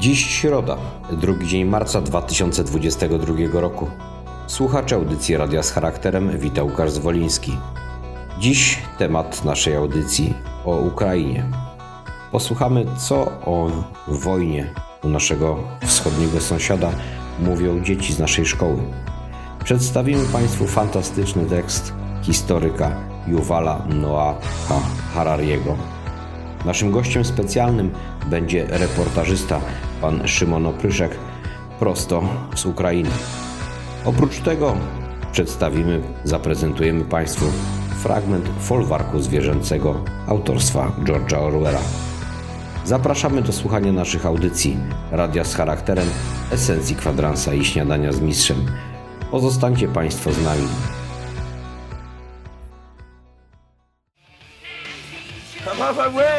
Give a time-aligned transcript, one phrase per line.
[0.00, 0.76] Dziś środa,
[1.12, 3.86] drugi dzień marca 2022 roku.
[4.46, 7.56] Słuchacze audycji Radia z Charakterem, wita Łukasz Zwoliński.
[8.38, 10.34] Dziś temat naszej audycji
[10.64, 11.44] o Ukrainie.
[12.32, 13.70] Posłuchamy, co o
[14.08, 14.74] wojnie
[15.04, 16.90] u naszego wschodniego sąsiada
[17.38, 18.78] mówią dzieci z naszej szkoły.
[19.64, 22.90] Przedstawimy Państwu fantastyczny tekst historyka
[23.26, 24.36] Juwala Noah
[25.14, 25.76] Harariego.
[26.64, 27.90] Naszym gościem specjalnym
[28.26, 29.60] będzie reportażysta
[30.00, 31.16] pan Szymon Opryszek
[31.78, 32.22] prosto
[32.54, 33.10] z Ukrainy.
[34.04, 34.76] Oprócz tego
[35.32, 37.44] przedstawimy, zaprezentujemy Państwu
[38.02, 41.80] fragment folwarku zwierzęcego autorstwa George'a Orwella.
[42.84, 44.76] Zapraszamy do słuchania naszych audycji
[45.10, 46.08] Radia z charakterem,
[46.52, 48.66] esencji kwadransa i śniadania z mistrzem.
[49.30, 50.68] Pozostańcie Państwo z nami.
[55.64, 56.29] Come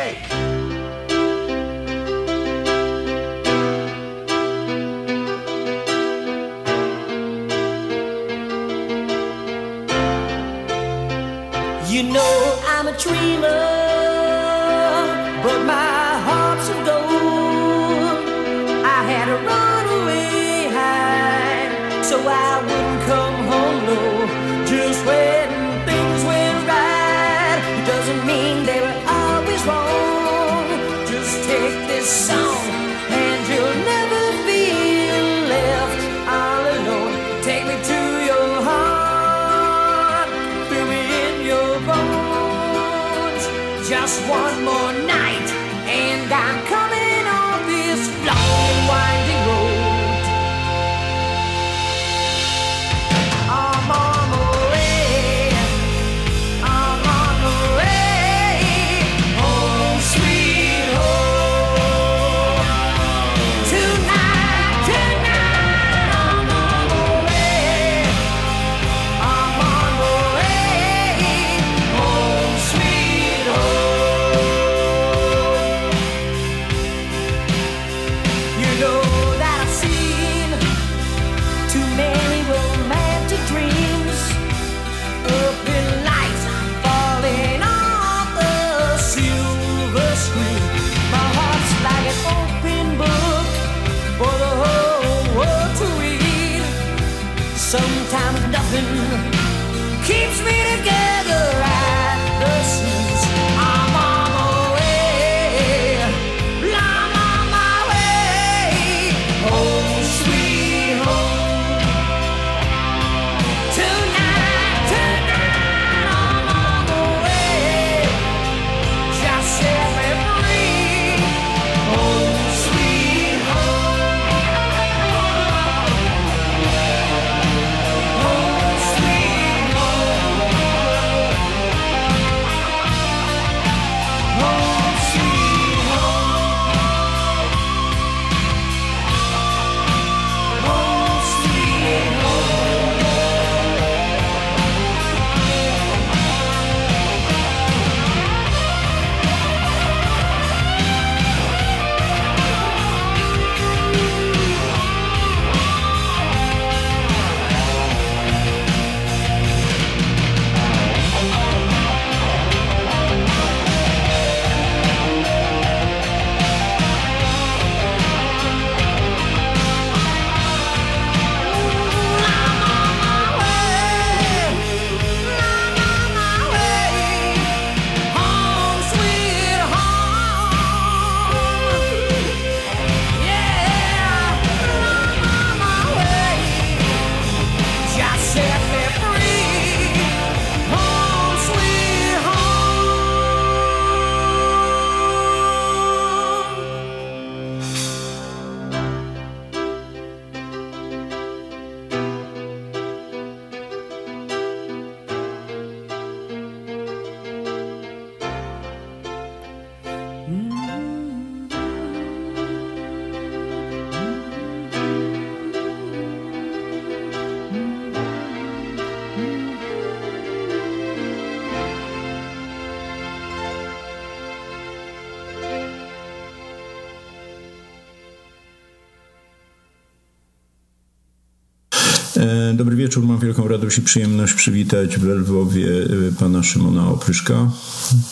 [232.21, 237.51] E, dobry wieczór, mam wielką radość i przyjemność przywitać w Lwowie e, pana Szymona Opryszka.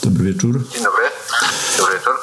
[0.03, 0.63] Dobry wieczór.
[0.73, 1.03] Dzień dobry.
[1.77, 2.13] Dobry wieczór.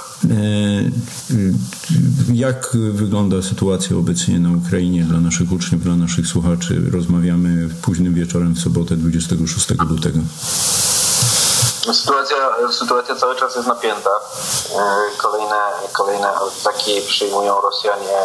[2.29, 6.83] E, jak wygląda sytuacja obecnie na Ukrainie dla naszych uczniów, dla naszych słuchaczy?
[6.91, 10.19] Rozmawiamy późnym wieczorem w sobotę 26 lutego.
[11.93, 12.37] Sytuacja,
[12.73, 14.11] sytuacja cały czas jest napięta.
[14.11, 15.61] E, kolejne,
[15.93, 18.19] kolejne ataki przyjmują Rosjanie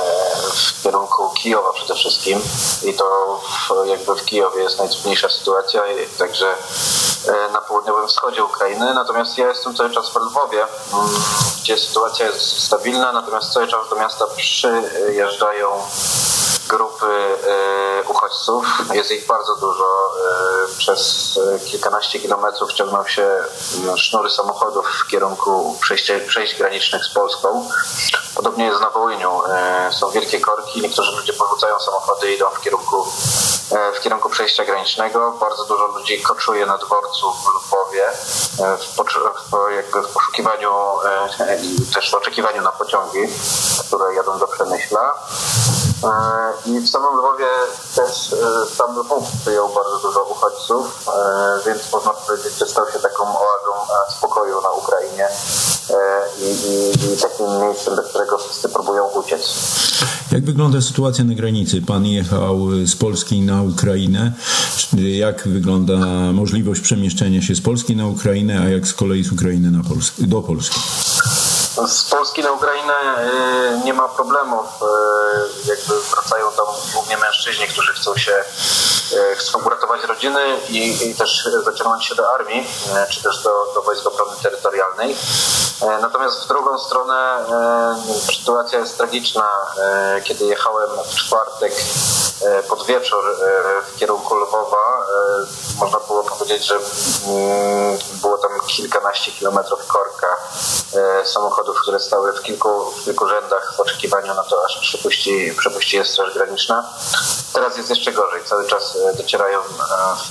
[0.54, 2.42] w kierunku Kijowa przede wszystkim
[2.84, 5.84] i to w, jakby w Kijowie jest najtrudniejsza sytuacja,
[6.18, 6.48] także
[7.28, 8.94] e, na południowym wschodzie Ukrainy.
[8.94, 11.10] Natomiast ja jestem cały czas w Lwowie, mm,
[11.62, 15.70] gdzie sytuacja jest stabilna, natomiast cały czas do miasta przyjeżdżają
[16.68, 18.66] grupy e, uchodźców.
[18.94, 19.84] Jest ich bardzo dużo.
[19.84, 23.44] E, przez kilkanaście kilometrów ciągną się
[23.96, 27.70] sznury samochodów w kierunku przejścia, przejść granicznych z Polską.
[28.36, 29.42] Podobnie jest na Wołyniu.
[29.46, 30.82] E, są wielkie korki.
[30.82, 33.06] Niektórzy ludzie porzucają samochody i idą w kierunku,
[33.96, 35.32] w kierunku przejścia granicznego.
[35.32, 38.12] Bardzo dużo ludzi koczuje na dworcu w Lwowie
[38.80, 38.86] w,
[40.08, 40.72] w poszukiwaniu
[41.64, 43.20] i też w oczekiwaniu na pociągi,
[43.88, 45.14] które jadą do Przemyśla.
[46.66, 47.46] I w samym Lwowie
[47.96, 48.36] też
[48.78, 51.10] sam Lwów przyjął bardzo dużo uchodźców,
[51.66, 55.28] więc można powiedzieć, że stał się taką oazą spokoju na Ukrainie
[56.40, 59.42] i, i, i takim miejscem, do którego wszyscy próbują uciec.
[60.32, 61.82] Jak wygląda sytuacja na granicy?
[61.82, 64.34] Pan jechał z Polski na Ukrainę.
[64.94, 65.94] Jak wygląda
[66.34, 70.12] możliwość przemieszczenia się z Polski na Ukrainę, a jak z kolei z Ukrainy na Pols
[70.18, 70.80] do Polski?
[71.88, 72.94] Z Polski na Ukrainę
[73.84, 74.66] nie ma problemów.
[75.66, 78.44] Jakby wracają tam głównie mężczyźni, którzy chcą się
[79.36, 82.68] chcą uratować rodziny i, i też zaciągnąć się do armii,
[83.12, 85.18] czy też do, do Wojsk Obrony Terytorialnej.
[86.02, 87.46] Natomiast w drugą stronę
[88.36, 89.50] sytuacja jest tragiczna.
[90.24, 91.74] Kiedy jechałem w czwartek
[92.70, 93.24] pod wieczór
[93.88, 95.08] w kierunku Lwowa,
[95.80, 96.80] można było powiedzieć, że
[98.22, 100.38] było tam kilkanaście kilometrów korka
[101.26, 105.98] samochodów, które stały w kilku, w kilku rzędach w oczekiwaniu na to, aż przepuści, przepuści
[105.98, 106.90] je Straż Graniczna.
[107.54, 108.44] Teraz jest jeszcze gorzej.
[108.46, 109.60] Cały czas docierają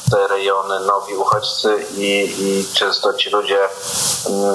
[0.07, 3.69] w te rejony nowi uchodźcy i, i często ci ludzie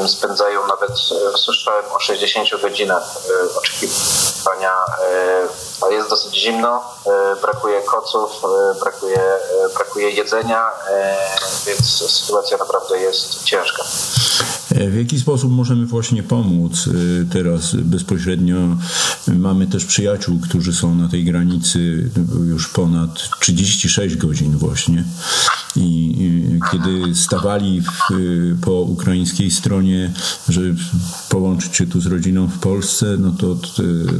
[0.08, 0.92] spędzają nawet,
[1.36, 3.04] słyszałem o 60 godzinach
[3.58, 4.74] oczekiwania,
[5.90, 6.84] jest dosyć zimno,
[7.42, 8.32] brakuje koców,
[8.80, 9.40] brakuje,
[9.74, 10.72] brakuje jedzenia,
[11.66, 13.84] więc sytuacja naprawdę jest ciężka.
[14.92, 16.90] W jaki sposób możemy właśnie pomóc
[17.30, 18.78] teraz bezpośrednio?
[19.28, 22.10] Mamy też przyjaciół, którzy są na tej granicy
[22.48, 25.04] już ponad 36 godzin właśnie.
[25.76, 26.16] I
[26.72, 27.90] kiedy stawali w,
[28.62, 30.14] po ukraińskiej stronie,
[30.50, 30.76] żeby
[31.30, 33.58] połączyć się tu z rodziną w Polsce, no to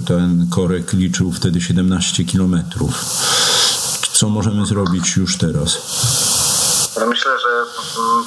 [0.06, 3.06] ten korek liczył wtedy 17 kilometrów.
[4.14, 5.78] Co możemy zrobić już teraz?
[6.98, 7.66] Myślę, że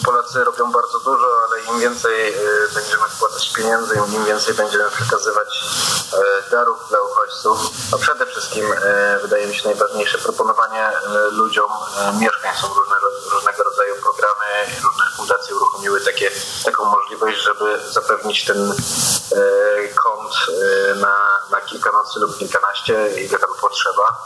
[0.05, 2.35] Polacy robią bardzo dużo, ale im więcej
[2.75, 5.65] będziemy wkładać pieniędzy, im więcej będziemy przekazywać
[6.51, 7.59] darów dla uchodźców,
[7.95, 8.75] a przede wszystkim
[9.23, 10.93] wydaje mi się najważniejsze proponowanie
[11.31, 11.71] ludziom
[12.21, 12.57] mieszkań.
[12.61, 12.97] Są różne,
[13.33, 14.45] różnego rodzaju programy,
[14.85, 16.31] różne fundacje uruchomiły takie,
[16.65, 18.75] taką możliwość, żeby zapewnić ten
[20.03, 20.33] kąt
[20.97, 24.19] na, na kilka nocy lub kilkanaście, ile tam potrzeba,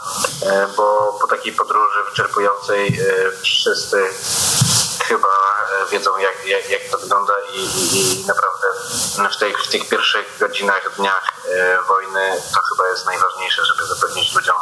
[0.77, 2.99] bo po takiej podróży wyczerpującej
[3.41, 4.09] wszyscy
[5.03, 5.27] chyba
[5.91, 8.67] wiedzą, jak, jak, jak to wygląda i, i, i naprawdę
[9.35, 11.33] w, tej, w tych pierwszych godzinach, dniach
[11.87, 12.19] wojny
[12.53, 14.55] to chyba jest najważniejsze, żeby zapewnić ludziom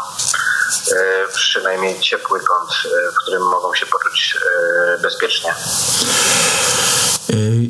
[1.34, 2.72] przynajmniej ciepły kąt,
[3.14, 4.38] w którym mogą się poczuć
[5.02, 5.56] bezpiecznie.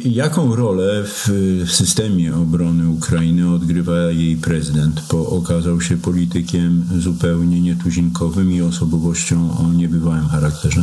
[0.06, 1.28] Jaką rolę w
[1.72, 9.74] systemie obrony Ukrainy odgrywa jej prezydent, bo okazał się politykiem zupełnie nietuzinkowym i osobowością o
[9.74, 10.82] niebywałym charakterze?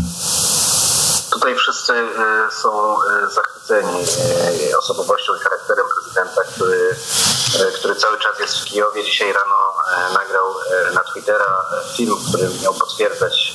[1.88, 2.96] Wszyscy są
[3.34, 4.06] zachwyceni
[4.78, 6.96] osobowością i charakterem prezydenta, który,
[7.78, 9.04] który cały czas jest w Kijowie.
[9.04, 9.74] Dzisiaj rano
[10.14, 10.54] nagrał
[10.94, 11.64] na Twittera
[11.96, 13.54] film, który miał potwierdzać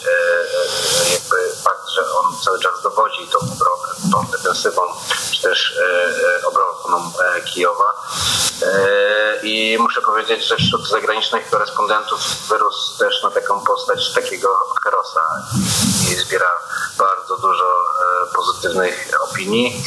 [1.14, 4.82] jakby fakt, że on cały czas dowodzi tą obronę, tą defensywą,
[5.32, 5.80] czy też
[6.44, 7.12] obroną
[7.46, 7.94] Kijowa.
[9.44, 14.50] I muszę powiedzieć, że wśród zagranicznych korespondentów wyrósł też na taką postać takiego
[14.84, 15.22] herosa
[16.12, 16.50] i zbiera
[16.98, 17.86] bardzo dużo
[18.36, 19.84] pozytywnych opinii.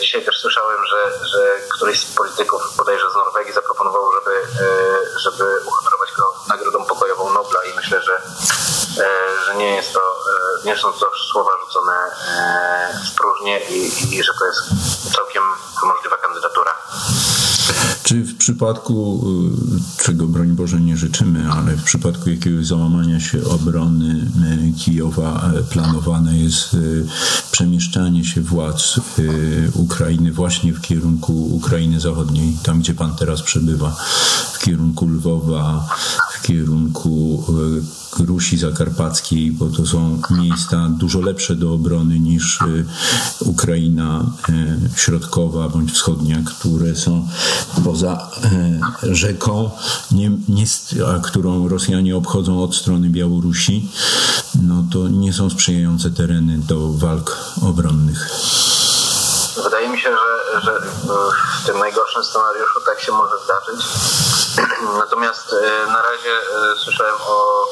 [0.00, 4.30] Dzisiaj też słyszałem, że, że któryś z polityków bodajże z Norwegii zaproponował, żeby,
[5.20, 8.22] żeby uhonorować go Nagrodą Pokojową Nobla i myślę, że,
[9.46, 10.00] że nie jest to,
[10.64, 11.92] nie są to słowa rzucone
[13.12, 14.60] w próżnię i, i że to jest
[15.16, 15.42] całkiem
[15.82, 16.74] możliwa kandydatura.
[18.02, 19.20] Czy w przypadku,
[19.69, 24.30] y, czego broń Boże nie życzymy, ale w przypadku jakiegoś załamania się obrony
[24.68, 26.76] y, Kijowa y, planowane jest
[27.52, 29.00] przemieszczanie się władz
[29.74, 33.96] Ukrainy właśnie w kierunku Ukrainy Zachodniej, tam gdzie pan teraz przebywa,
[34.52, 35.88] w kierunku Lwowa,
[36.32, 37.44] w kierunku
[38.18, 42.58] Rusi Zakarpackiej, bo to są miejsca dużo lepsze do obrony niż
[43.40, 44.26] Ukraina
[44.96, 47.28] środkowa bądź wschodnia, które są
[47.84, 48.30] poza
[49.04, 49.14] e,
[49.70, 49.80] rzeką,
[50.12, 50.64] nie, nie,
[51.06, 53.88] a którą Rosjanie obchodzą od strony Białorusi,
[54.62, 58.30] no to nie są sprzyjające tereny do walk obronnych.
[59.64, 60.80] Wydaje mi się, że, że
[61.62, 63.86] w tym najgorszym scenariuszu tak się może zdarzyć.
[64.98, 67.66] Natomiast e, na razie e, słyszałem o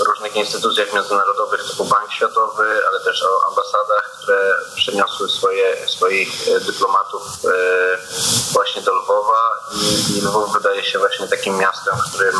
[0.00, 6.60] różnych instytucjach międzynarodowych typu Bank Światowy, ale też o ambasadach, które przeniosły swoje, swoich e,
[6.60, 7.22] dyplomatów
[8.52, 9.54] właśnie do Lwowa
[10.16, 12.34] i, Lwów wydaje się właśnie takim miastem, którym,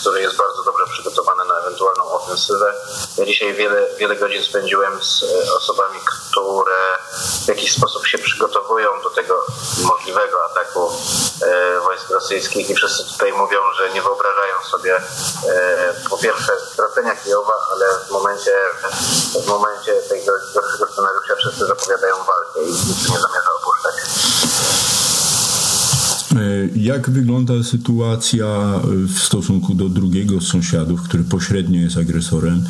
[0.00, 2.74] które jest bardzo dobrze przygotowane na ewentualną ofensywę.
[3.18, 5.24] Ja dzisiaj wiele, wiele godzin spędziłem z
[5.56, 5.98] osobami,
[6.30, 6.98] które
[7.44, 9.46] w jakiś sposób się przygotowują do tego
[9.82, 10.92] możliwego ataku
[11.84, 16.52] wojsk rosyjskich i wszyscy tutaj mówią, że nie wyobrażają sobie e, po pierwsze
[17.00, 18.52] stracenia Kijowa, ale w momencie,
[19.44, 23.94] w momencie tego gorszego scenariusza wszyscy zapowiadają walkę i nikt nie zamierza opuszczać.
[26.36, 28.46] E, jak wygląda sytuacja
[29.08, 32.64] w stosunku do drugiego z sąsiadów, który pośrednio jest agresorem,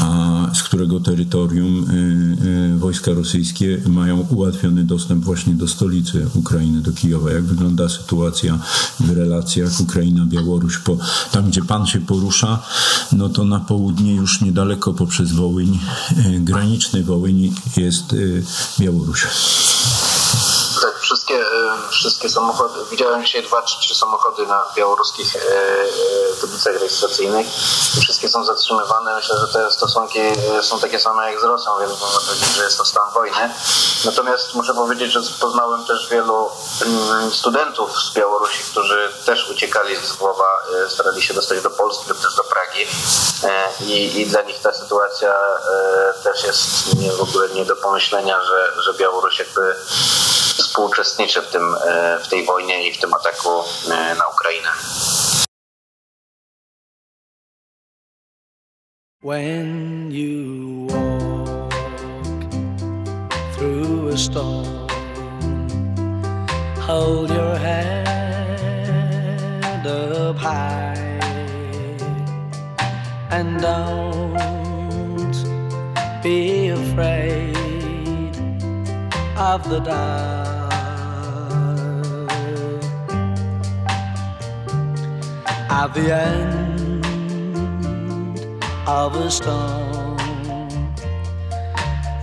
[0.00, 6.80] a z którego terytorium e, e, wojska rosyjskie mają ułatwiony dostęp właśnie do stolicy Ukrainy,
[6.80, 7.32] do Kijowa?
[7.32, 8.58] Jak wygląda sytuacja
[9.00, 10.78] w relacjach Ukraina-Białoruś?
[10.78, 10.98] Po,
[11.32, 12.62] tam, gdzie pan się porusza,
[13.12, 15.78] no to na południe już niedaleko poprzez Wołyń,
[16.40, 18.16] graniczny Wołyń jest
[18.80, 19.26] Białoruś
[21.06, 26.74] wszystkie, e, wszystkie samochody, widziałem dzisiaj dwa czy trzy samochody na białoruskich e, e, tablicach
[26.74, 27.46] rejestracyjnych
[28.00, 29.16] wszystkie są zatrzymywane.
[29.16, 30.20] Myślę, że te stosunki
[30.62, 33.54] są takie same jak z Rosją, więc można powiedzieć, że jest to stan wojny.
[34.04, 36.50] Natomiast muszę powiedzieć, że poznałem też wielu
[36.86, 40.48] mm, studentów z Białorusi, którzy też uciekali z Głowa,
[40.88, 42.86] starali się dostać do Polski lub też do Pragi
[43.80, 45.34] i, i dla nich ta sytuacja
[46.22, 49.74] też jest nie, w ogóle nie do pomyślenia, że, że Białoruś jakby
[50.56, 53.48] współuczestniczy w, tym, e, w tej wojnie i w tym ataku
[53.90, 54.68] e, na Ukrainę.
[59.22, 61.72] When you walk
[63.56, 64.86] through a storm,
[66.80, 68.06] hold your head
[69.86, 70.96] up high
[73.30, 75.36] and don't
[76.22, 77.56] be afraid
[79.36, 80.45] of the dark.
[85.82, 87.04] At the end
[88.88, 90.16] of a storm.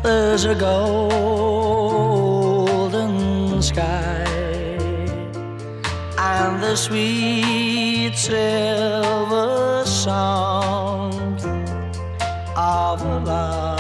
[0.02, 2.02] There's a golden
[3.62, 4.26] sky
[6.18, 11.14] and the sweet silver song
[12.56, 13.80] of love.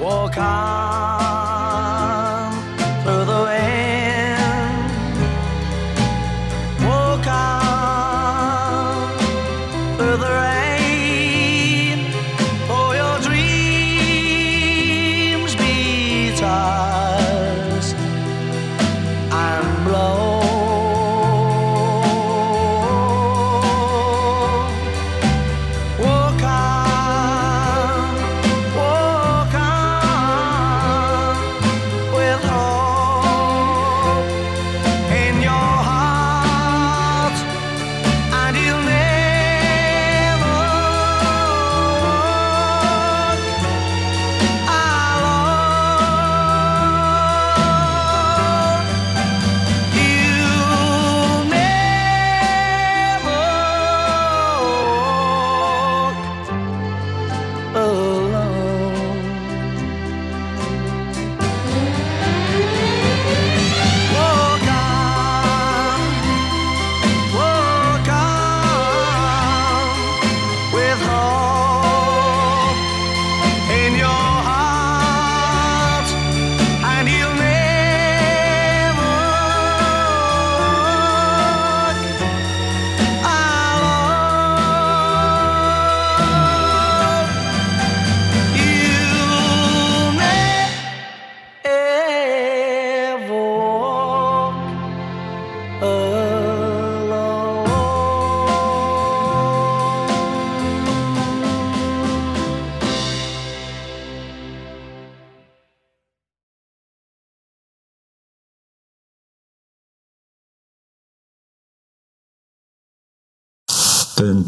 [0.00, 1.33] Walk on.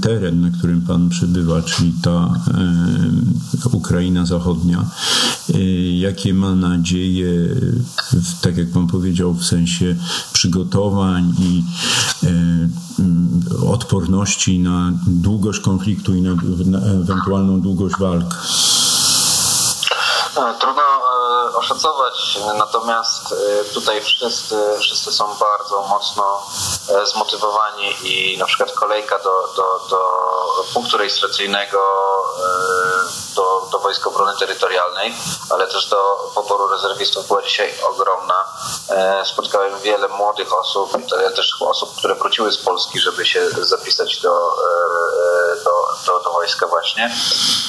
[0.00, 4.84] Teren, na którym Pan przebywa, czyli ta e, Ukraina Zachodnia,
[5.54, 5.58] e,
[5.98, 7.32] jakie ma nadzieje,
[8.40, 9.96] tak jak Pan powiedział, w sensie
[10.32, 11.64] przygotowań i
[12.22, 12.68] e,
[13.66, 16.32] odporności na długość konfliktu i na,
[16.80, 18.46] ewentualną długość walk?
[20.34, 21.05] Trudno
[21.54, 26.46] oszacować, natomiast e, tutaj wszyscy, wszyscy są bardzo mocno
[26.88, 29.98] e, zmotywowani i na przykład kolejka do, do, do
[30.74, 31.78] punktu rejestracyjnego
[32.38, 35.14] e, do, do Wojsk Obrony Terytorialnej,
[35.50, 38.44] ale też do poboru rezerwistów była dzisiaj ogromna.
[38.88, 40.90] E, Spotkałem wiele młodych osób
[41.36, 45.72] też osób, które wróciły z Polski, żeby się zapisać do, e, do,
[46.06, 47.16] do, do wojska właśnie.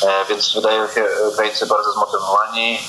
[0.03, 2.79] E, Więc wydają się Ukraińcy bardzo zmotywowani.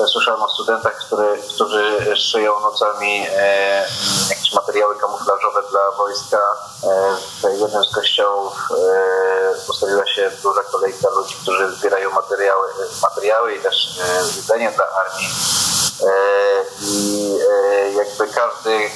[0.00, 3.86] E, Słyszałem o studentach, który, którzy szyją nocami e,
[4.30, 6.38] jakieś materiały kamuflażowe dla wojska.
[6.84, 7.16] E,
[7.56, 12.68] W jednym z kościołów e, postawiła się duża kolejka ludzi, którzy zbierają materiały,
[13.02, 15.28] materiały i też e, jedzenie dla armii.
[16.02, 18.90] E, I e, jakby każdy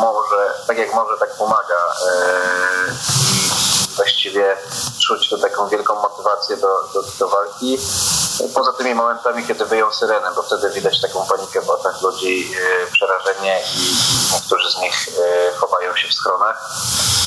[0.00, 1.94] może, tak jak może, tak pomaga.
[2.12, 2.94] E,
[3.96, 4.56] właściwie
[5.06, 7.78] czuć to taką wielką motywację do, do, do walki.
[8.54, 12.54] Poza tymi momentami, kiedy wyją syrenę, bo wtedy widać taką panikę w oczach ludzi,
[12.86, 13.94] e, przerażenie i
[14.34, 16.70] niektórzy z nich e, chowają się w schronach.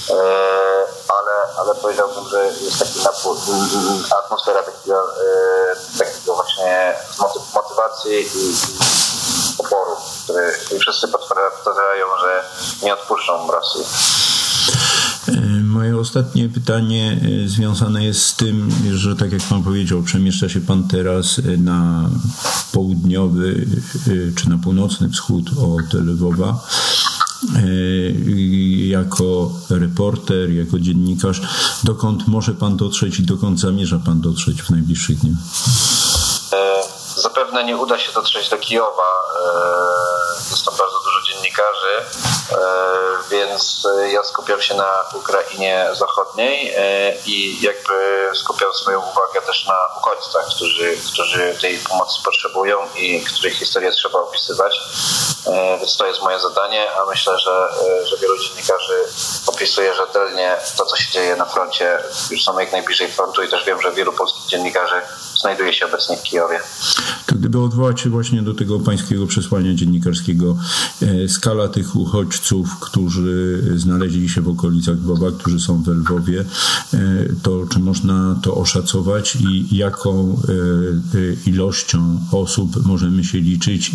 [0.09, 0.13] E,
[1.19, 5.07] ale, ale powiedziałbym, że jest taki napój, m, atmosfera takiego,
[5.99, 8.55] takiego właśnie moty- motywacji i,
[9.57, 12.43] oporu, który wszyscy powtarzają, że
[12.81, 13.85] nie odpuszczą Rosji.
[15.77, 20.61] Moje ostatnie pytanie e, związane jest z tym, że tak jak Pan powiedział, przemieszcza się
[20.61, 22.09] Pan teraz e, na
[22.71, 23.65] południowy
[24.07, 26.59] e, czy na północny wschód od Lwowa
[28.87, 31.41] jako reporter, jako dziennikarz.
[31.83, 35.37] Dokąd może Pan dotrzeć i dokąd zamierza Pan dotrzeć w najbliższych dniach?
[37.15, 39.11] Zapewne nie uda się dotrzeć do Kijowa.
[40.51, 40.96] Jest tam bardzo
[41.57, 42.19] dziennikarzy,
[42.51, 49.41] e, więc e, ja skupiam się na Ukrainie Zachodniej e, i jakby skupiam swoją uwagę
[49.41, 54.79] też na uchodźcach, którzy, którzy tej pomocy potrzebują i których historię trzeba opisywać.
[55.79, 57.67] Więc to jest moje zadanie, a myślę, że,
[58.03, 59.05] że wielu dziennikarzy
[59.47, 62.03] opisuje rzetelnie to, co się dzieje na froncie.
[62.29, 65.01] Już są jak najbliżej frontu i też wiem, że wielu polskich dziennikarzy
[65.41, 66.59] znajduje się obecnie w Kijowie.
[67.25, 70.57] To gdyby odwołać się właśnie do tego pańskiego przesłania dziennikarskiego,
[71.01, 76.45] e, skala tych uchodźców, którzy znaleźli się w okolicach Lwowa, którzy są w Lwowie,
[76.93, 76.97] e,
[77.43, 80.41] to czy można to oszacować i jaką
[81.45, 83.91] e, ilością osób możemy się liczyć,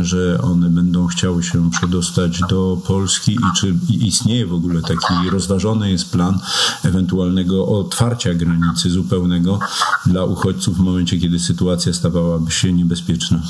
[0.00, 5.90] że one będą chciały się przedostać do Polski i czy istnieje w ogóle taki rozważony
[5.90, 6.38] jest plan
[6.84, 9.58] ewentualnego otwarcia granicy zupełnego
[10.06, 13.42] dla uchodźców w momencie, kiedy sytuacja stawałaby się niebezpieczna.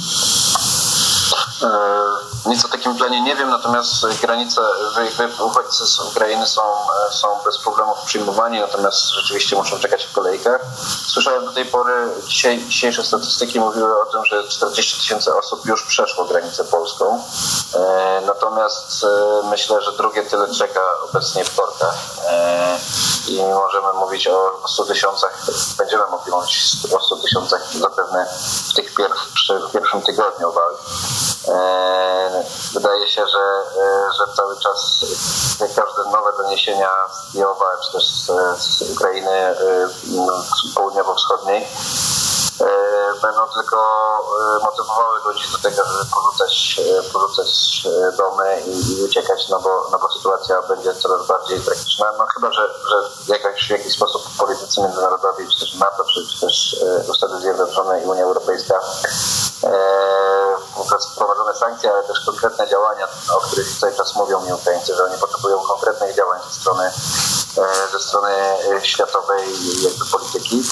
[2.48, 4.60] E, Nic o takim planie nie wiem, natomiast granice,
[5.18, 10.12] jakby uchodźcy z Ukrainy są, e, są bez problemów przyjmowani, natomiast rzeczywiście muszą czekać w
[10.12, 10.60] kolejkach.
[11.06, 11.92] Słyszałem do tej pory,
[12.26, 17.22] dzisiaj, dzisiejsze statystyki mówiły o tym, że 40 tysięcy osób już przeszło granicę polską.
[17.74, 20.80] E, Natomiast e, myślę, że drugie tyle czeka
[21.10, 21.94] obecnie w portach
[22.26, 22.78] E,
[23.28, 25.46] i możemy mówić o 100 tysiącach,
[25.78, 28.26] będziemy mogli mówić o 100 tysiącach zapewne
[28.68, 30.80] w tych pierwszy, w pierwszym tygodniu walk.
[32.74, 33.38] Wydaje się, że,
[33.82, 35.04] e, że cały czas
[35.58, 38.26] każde nowe doniesienia z Kijowa czy też z,
[38.62, 39.54] z Ukrainy e,
[40.04, 40.32] no,
[40.74, 41.62] południowo-wschodniej
[42.60, 42.66] e,
[43.22, 43.76] będą tylko
[44.64, 46.80] motywowały ludzi do tego, żeby porzucać,
[47.12, 47.82] porzucać
[48.16, 52.12] domy i, i uciekać, no bo, no bo sytuacja będzie coraz bardziej tragiczna.
[52.18, 52.96] No chyba, że, że
[53.32, 56.76] jakaś, w jakiś sposób politycy międzynarodowi, czy też NATO, czy, czy też
[57.16, 58.80] Stany Zjednoczone i Unia Europejska
[59.64, 65.04] e, wprowadzone sankcje, ale też konkretne działania, o których cały czas mówią mi Ukraińcy, że
[65.04, 69.44] oni potrzebują konkretnych działań ze strony, e, ze strony e, światowej
[69.82, 70.62] jakby polityki.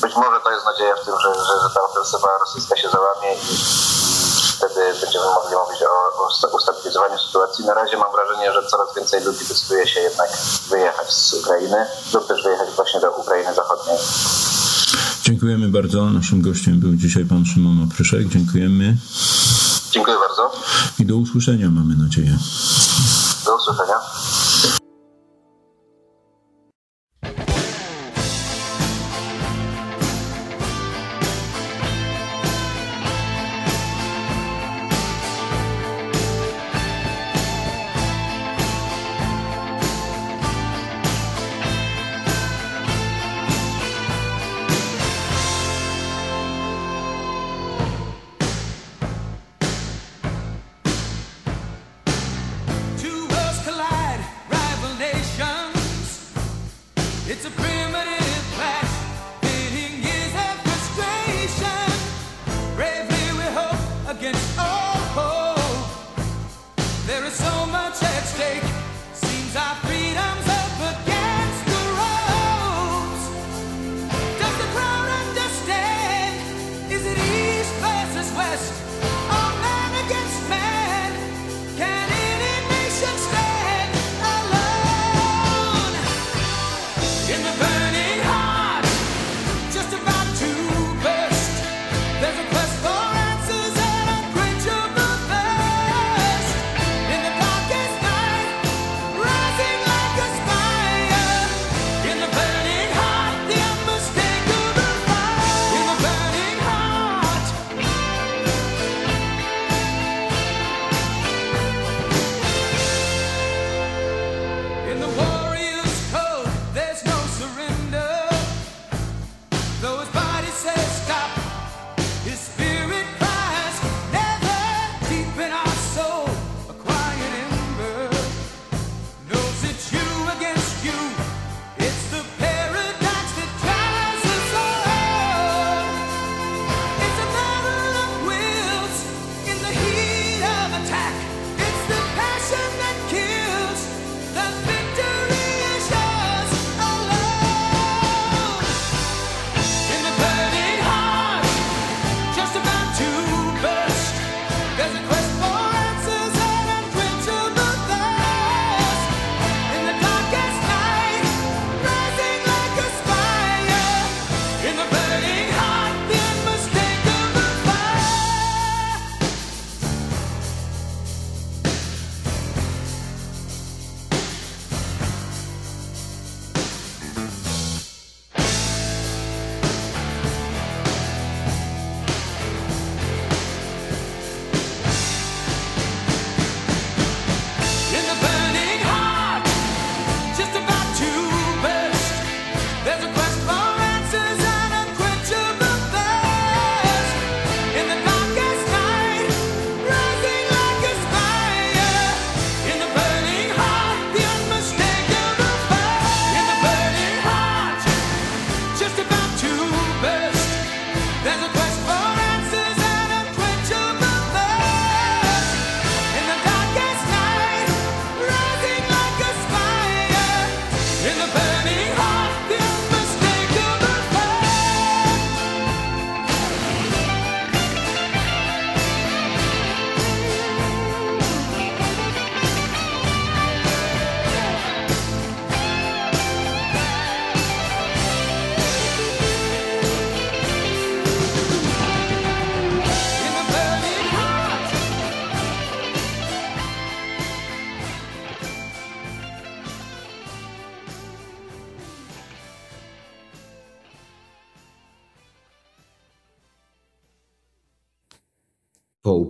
[0.00, 3.34] Być może to jest nadzieja w tym, że, że, że ta ofensywa rosyjska się załamie
[3.34, 3.58] i
[4.56, 7.64] wtedy będziemy mogli mówić o, o sta- ustabilizowaniu sytuacji.
[7.64, 10.30] Na razie mam wrażenie, że coraz więcej ludzi decyduje się jednak
[10.68, 13.98] wyjechać z Ukrainy lub też wyjechać właśnie do Ukrainy Zachodniej.
[15.24, 16.10] Dziękujemy bardzo.
[16.10, 18.28] Naszym gościem był dzisiaj pan Szymon Opryszek.
[18.28, 18.96] Dziękujemy
[19.90, 20.52] Dziękuję bardzo.
[20.98, 22.38] i do usłyszenia mamy nadzieję.
[23.44, 23.94] Do usłyszenia.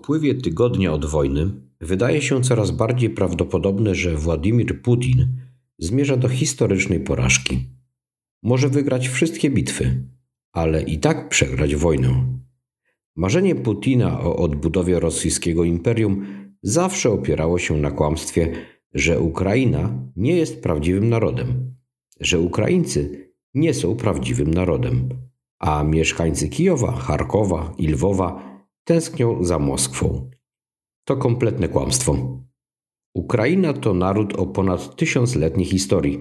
[0.08, 5.26] Upływie tygodnia od wojny wydaje się coraz bardziej prawdopodobne, że Władimir Putin
[5.78, 7.58] zmierza do historycznej porażki.
[8.42, 10.04] Może wygrać wszystkie bitwy,
[10.52, 12.38] ale i tak przegrać wojnę.
[13.16, 16.26] Marzenie Putina o odbudowie rosyjskiego imperium
[16.62, 18.52] zawsze opierało się na kłamstwie,
[18.94, 21.74] że Ukraina nie jest prawdziwym narodem,
[22.20, 25.08] że Ukraińcy nie są prawdziwym narodem,
[25.58, 28.57] a mieszkańcy Kijowa, Charkowa i Lwowa
[28.88, 30.30] tęsknią za Moskwą.
[31.04, 32.16] To kompletne kłamstwo.
[33.14, 36.20] Ukraina to naród o ponad tysiącletniej historii,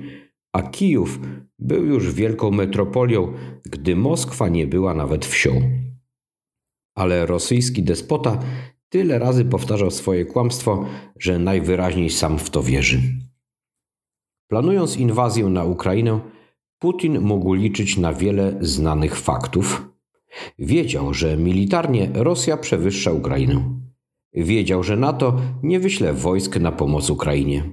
[0.54, 1.20] a Kijów
[1.60, 3.34] był już wielką metropolią,
[3.66, 5.52] gdy Moskwa nie była nawet wsią.
[6.96, 8.40] Ale rosyjski despota
[8.90, 10.86] tyle razy powtarzał swoje kłamstwo,
[11.20, 13.02] że najwyraźniej sam w to wierzy.
[14.50, 16.20] Planując inwazję na Ukrainę,
[16.80, 19.97] Putin mógł liczyć na wiele znanych faktów.
[20.60, 23.80] Wiedział, że militarnie Rosja przewyższa Ukrainę.
[24.34, 27.64] Wiedział, że NATO nie wyśle wojsk na pomoc Ukrainie.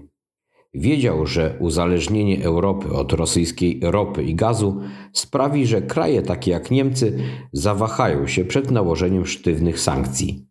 [0.75, 4.81] Wiedział, że uzależnienie Europy od rosyjskiej ropy i gazu
[5.13, 7.19] sprawi, że kraje takie jak Niemcy
[7.53, 10.47] zawahają się przed nałożeniem sztywnych sankcji.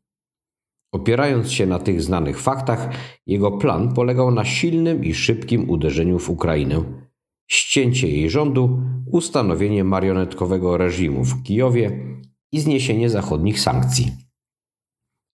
[0.93, 2.89] Opierając się na tych znanych faktach,
[3.27, 6.83] jego plan polegał na silnym i szybkim uderzeniu w Ukrainę,
[7.47, 11.99] ścięcie jej rządu, ustanowienie marionetkowego reżimu w Kijowie
[12.51, 14.11] i zniesienie zachodnich sankcji.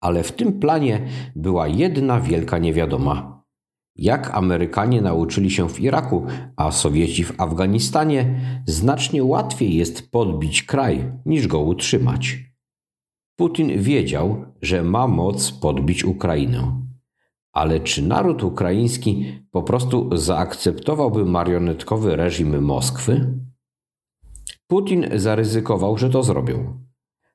[0.02, 3.44] Ale w tym planie była jedna wielka niewiadoma.
[3.96, 6.26] Jak Amerykanie nauczyli się w Iraku,
[6.58, 12.38] a Sowieci w Afganistanie, znacznie łatwiej jest podbić kraj niż go utrzymać.
[13.40, 16.85] Putin wiedział, że ma moc podbić Ukrainę.
[17.56, 23.40] Ale czy naród ukraiński po prostu zaakceptowałby marionetkowy reżim Moskwy?
[24.68, 26.80] Putin zaryzykował, że to zrobią.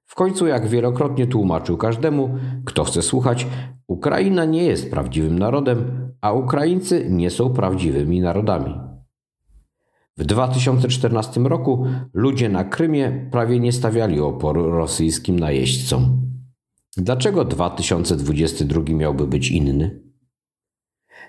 [0.06, 3.46] W końcu, jak wielokrotnie tłumaczył każdemu, kto chce słuchać,
[3.86, 8.74] Ukraina nie jest prawdziwym narodem, a Ukraińcy nie są prawdziwymi narodami.
[10.16, 16.30] W 2014 roku ludzie na Krymie prawie nie stawiali oporu rosyjskim najeźdźcom.
[16.96, 20.09] Dlaczego 2022 miałby być inny?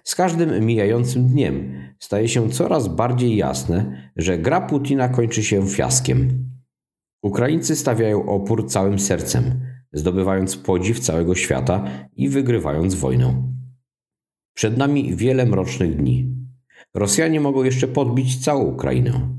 [0.03, 6.49] Z każdym mijającym dniem staje się coraz bardziej jasne, że gra Putina kończy się fiaskiem.
[7.23, 9.61] Ukraińcy stawiają opór całym sercem,
[9.93, 11.85] zdobywając podziw całego świata
[12.15, 13.53] i wygrywając wojnę.
[14.53, 16.35] Przed nami wiele mrocznych dni.
[16.93, 19.29] Rosjanie mogą jeszcze podbić całą Ukrainę,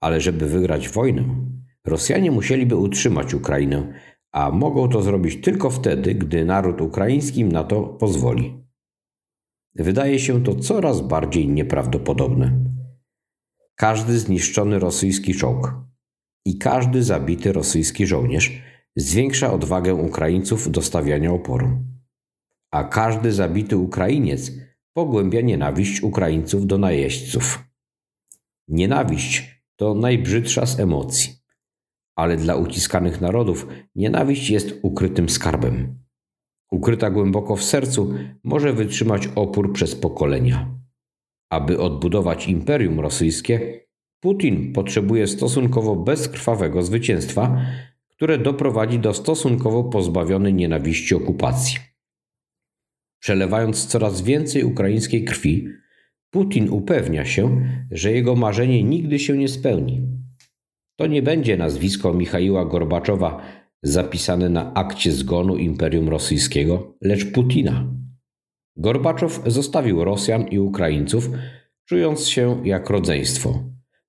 [0.00, 1.46] ale żeby wygrać wojnę,
[1.86, 3.92] Rosjanie musieliby utrzymać Ukrainę,
[4.32, 8.65] a mogą to zrobić tylko wtedy, gdy naród ukraiński im na to pozwoli.
[9.78, 12.64] Wydaje się to coraz bardziej nieprawdopodobne.
[13.74, 15.74] Każdy zniszczony rosyjski czołg
[16.44, 18.62] i każdy zabity rosyjski żołnierz
[18.96, 21.84] zwiększa odwagę Ukraińców do stawiania oporu.
[22.70, 24.52] A każdy zabity Ukrainiec
[24.92, 27.64] pogłębia nienawiść Ukraińców do najeźdźców.
[28.68, 31.32] Nienawiść to najbrzydsza z emocji,
[32.16, 36.05] ale dla uciskanych narodów nienawiść jest ukrytym skarbem.
[36.70, 40.74] Ukryta głęboko w sercu może wytrzymać opór przez pokolenia.
[41.50, 43.80] Aby odbudować imperium rosyjskie,
[44.20, 47.60] Putin potrzebuje stosunkowo bezkrwawego zwycięstwa,
[48.08, 51.78] które doprowadzi do stosunkowo pozbawionej nienawiści okupacji.
[53.20, 55.68] Przelewając coraz więcej ukraińskiej krwi,
[56.30, 60.02] Putin upewnia się, że jego marzenie nigdy się nie spełni.
[60.96, 63.42] To nie będzie nazwisko Michaiła Gorbaczowa
[63.86, 67.94] zapisane na akcie zgonu Imperium Rosyjskiego, lecz Putina.
[68.76, 71.30] Gorbaczow zostawił Rosjan i Ukraińców,
[71.84, 73.64] czując się jak rodzeństwo.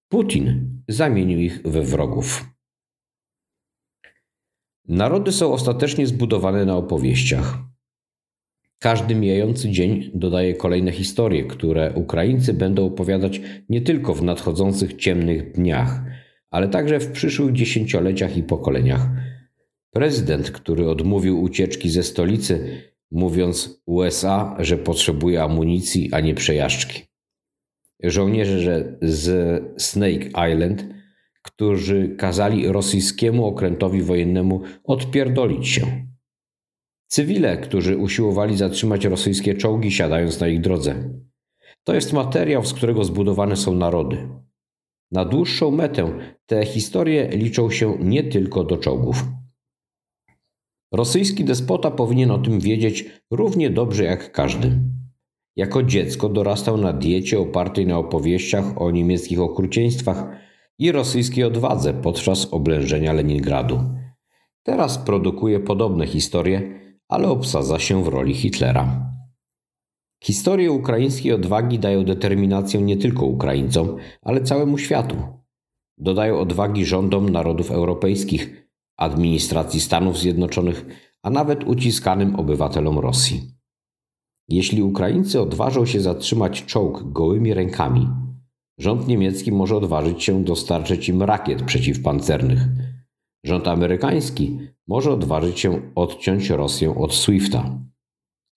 [0.10, 2.46] Putin zamienił ich we wrogów.
[4.88, 7.58] Narody są ostatecznie zbudowane na opowieściach.
[8.80, 15.52] Każdy mijający dzień dodaje kolejne historie, które Ukraińcy będą opowiadać nie tylko w nadchodzących ciemnych
[15.52, 16.02] dniach,
[16.50, 19.08] ale także w przyszłych dziesięcioleciach i pokoleniach.
[19.98, 27.02] Prezydent, który odmówił ucieczki ze stolicy, mówiąc USA, że potrzebuje amunicji, a nie przejażdżki.
[28.04, 30.86] Żołnierze z Snake Island,
[31.42, 36.08] którzy kazali rosyjskiemu okrętowi wojennemu odpierdolić się.
[37.08, 41.10] Cywile, którzy usiłowali zatrzymać rosyjskie czołgi, siadając na ich drodze.
[41.84, 44.30] To jest materiał, z którego zbudowane są narody.
[45.12, 49.24] Na dłuższą metę te historie liczą się nie tylko do czołgów.
[50.92, 54.80] Rosyjski despota powinien o tym wiedzieć równie dobrze jak każdy.
[55.56, 60.26] Jako dziecko dorastał na diecie opartej na opowieściach o niemieckich okrucieństwach
[60.80, 63.80] i rosyjskiej odwadze podczas oblężenia Leningradu.
[64.64, 69.14] Teraz produkuje podobne historie, ale obsadza się w roli Hitlera.
[70.24, 75.16] Historie ukraińskiej odwagi dają determinację nie tylko Ukraińcom, ale całemu światu.
[75.98, 78.67] Dodają odwagi rządom narodów europejskich,
[78.98, 80.86] administracji Stanów Zjednoczonych,
[81.24, 83.52] a nawet uciskanym obywatelom Rosji.
[84.50, 88.10] Jeśli Ukraińcy odważą się zatrzymać czołg gołymi rękami,
[88.80, 92.60] rząd niemiecki może odważyć się dostarczyć im rakiet przeciwpancernych.
[93.46, 97.80] Rząd amerykański może odważyć się odciąć Rosję od SWIFTA.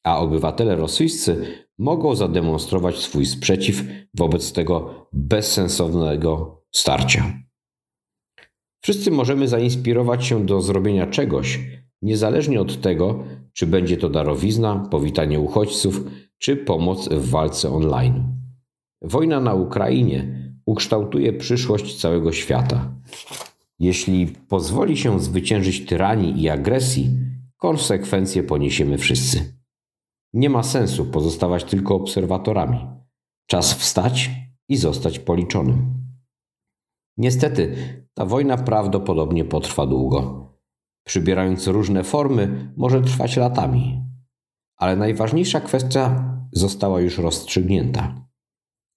[0.05, 1.46] A obywatele rosyjscy
[1.79, 7.49] mogą zademonstrować swój sprzeciw wobec tego bezsensownego starcia.
[8.80, 11.60] Wszyscy możemy zainspirować się do zrobienia czegoś,
[12.02, 16.04] niezależnie od tego, czy będzie to darowizna, powitanie uchodźców,
[16.38, 18.40] czy pomoc w walce online.
[19.02, 22.94] Wojna na Ukrainie ukształtuje przyszłość całego świata.
[23.78, 27.10] Jeśli pozwoli się zwyciężyć tyranii i agresji,
[27.56, 29.60] konsekwencje poniesiemy wszyscy.
[30.32, 32.78] Nie ma sensu pozostawać tylko obserwatorami.
[33.46, 34.30] Czas wstać
[34.68, 35.99] i zostać policzonym.
[37.20, 37.76] Niestety,
[38.14, 40.50] ta wojna prawdopodobnie potrwa długo.
[41.06, 44.04] Przybierając różne formy, może trwać latami.
[44.76, 48.26] Ale najważniejsza kwestia została już rozstrzygnięta.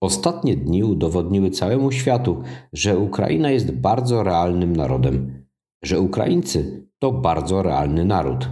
[0.01, 5.45] Ostatnie dni udowodniły całemu światu, że Ukraina jest bardzo realnym narodem,
[5.83, 8.49] że Ukraińcy to bardzo realny naród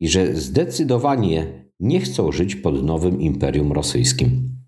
[0.00, 4.58] i że zdecydowanie nie chcą żyć pod nowym imperium rosyjskim.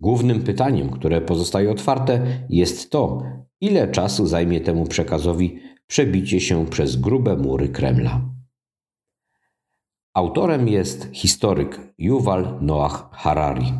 [0.00, 3.22] Głównym pytaniem, które pozostaje otwarte, jest to,
[3.62, 8.20] ile czasu zajmie temu przekazowi przebicie się przez grube mury Kremla.
[10.14, 13.72] Autorem jest historyk Yuval Noah Harari.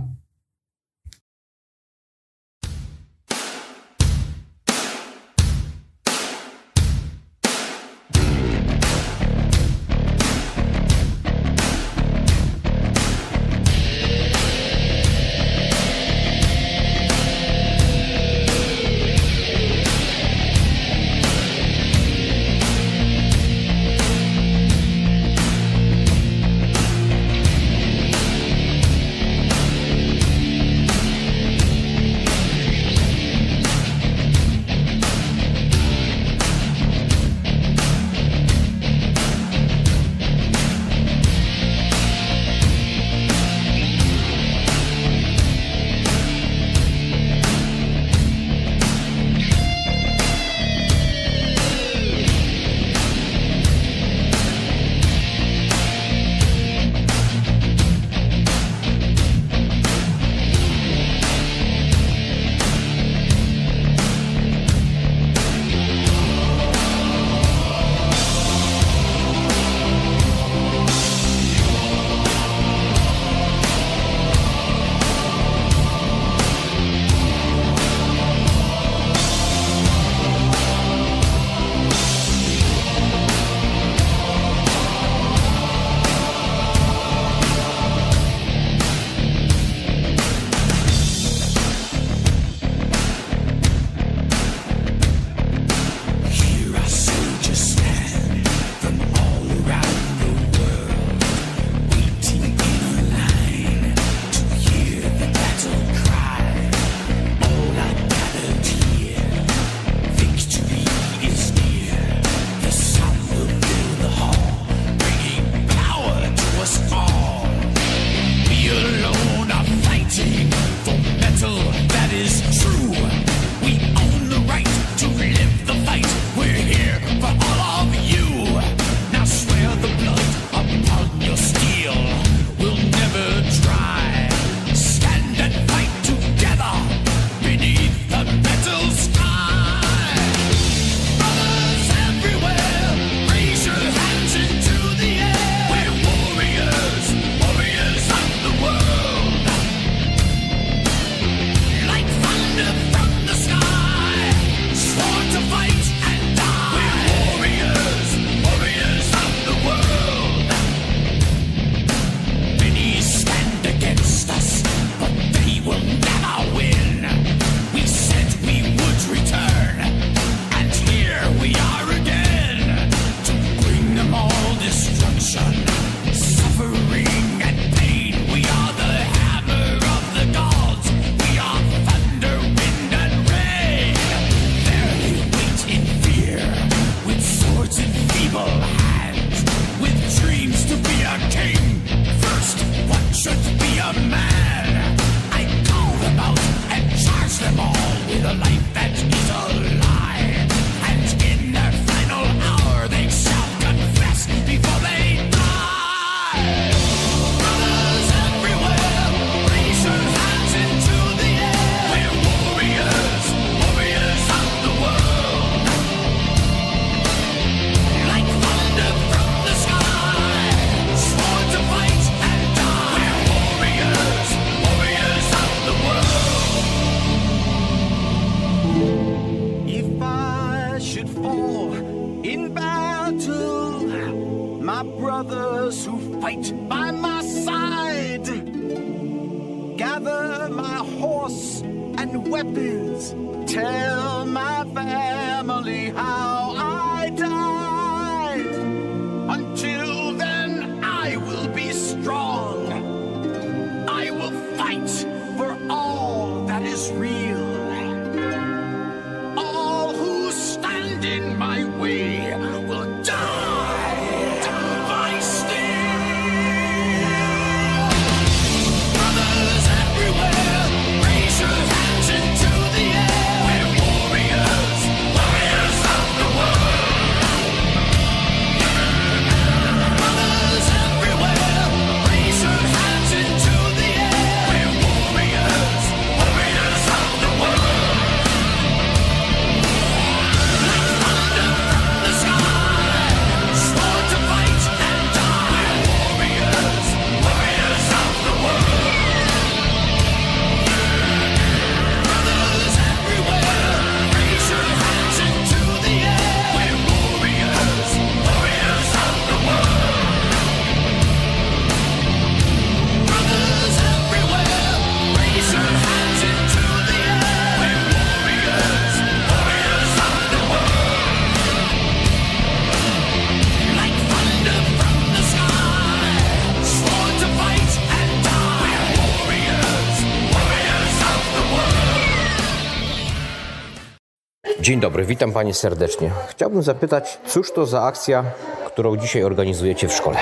[334.82, 336.10] Dobry, witam Panie serdecznie.
[336.30, 338.24] Chciałbym zapytać, cóż to za akcja,
[338.66, 340.18] którą dzisiaj organizujecie w szkole?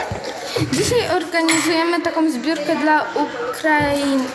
[0.72, 3.06] Dzisiaj organizujemy taką zbiórkę dla
[3.50, 4.28] Ukraińców,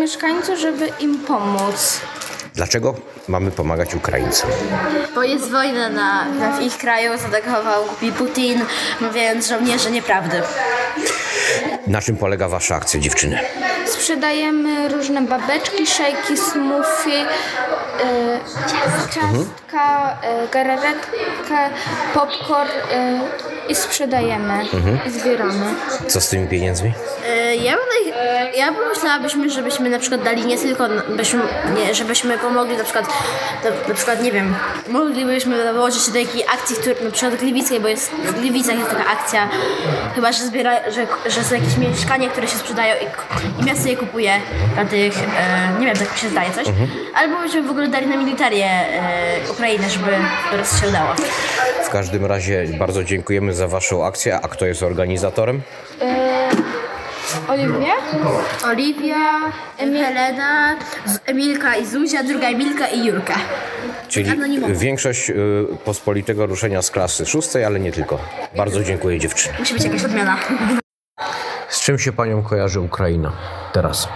[0.00, 2.00] mieszkańców, żeby im pomóc.
[2.54, 2.94] Dlaczego
[3.28, 4.50] mamy pomagać Ukraińcom?
[5.14, 7.84] Bo jest wojna na, na w ich kraju, zaatakował
[8.18, 8.60] Putin,
[9.00, 10.42] mówiąc żołnierze nieprawdy.
[11.86, 13.38] Na czym polega Wasza akcja, dziewczyny?
[13.90, 17.26] Sprzedajemy różne babeczki, szejki, smoothie, y,
[19.14, 21.70] ciastka, y, gararetkę,
[22.14, 24.64] popcorn y, i sprzedajemy
[25.06, 25.66] i zbieramy.
[26.06, 26.92] Co z tymi pieniędzmi?
[27.28, 28.14] E, Ja bym,
[28.56, 30.84] ja pomyślałabyśmy, żebyśmy na przykład dali nie tylko,
[31.16, 31.40] byśmy,
[31.76, 33.06] nie, żebyśmy pomogli na przykład,
[33.64, 34.54] na, na przykład nie wiem,
[34.88, 38.90] moglibyśmy dołożyć się do jakiej akcji, który, na przykład Gliwickiej, bo jest, w Gliwicach jest
[38.90, 39.48] taka akcja,
[40.14, 43.96] chyba, że zbiera, że, że są jakieś mieszkania, które się sprzedają i, i miasto je
[43.96, 44.32] kupuje
[44.74, 46.66] dla tych, e, nie wiem, tak mi się zdaje coś,
[47.14, 50.10] albo byśmy w ogóle dali na militarię e, Ukrainy, żeby
[50.50, 51.14] teraz się udało.
[51.84, 54.40] W każdym razie bardzo dziękujemy za Waszą akcję.
[54.42, 55.62] A kto jest organizatorem?
[57.48, 57.92] Oliwia?
[58.64, 59.30] Oliwia,
[59.78, 63.34] Helena, Z- Emilka i Zuzia, druga Emilka i Julka.
[64.08, 64.74] Czyli Anonimowo.
[64.74, 65.34] większość y,
[65.84, 68.18] pospolitego ruszenia z klasy szóstej, ale nie tylko.
[68.56, 69.54] Bardzo dziękuję dziewczyny.
[69.58, 70.36] Musi być jakaś odmiana.
[71.68, 73.32] Z czym się Panią kojarzy Ukraina
[73.72, 74.08] teraz?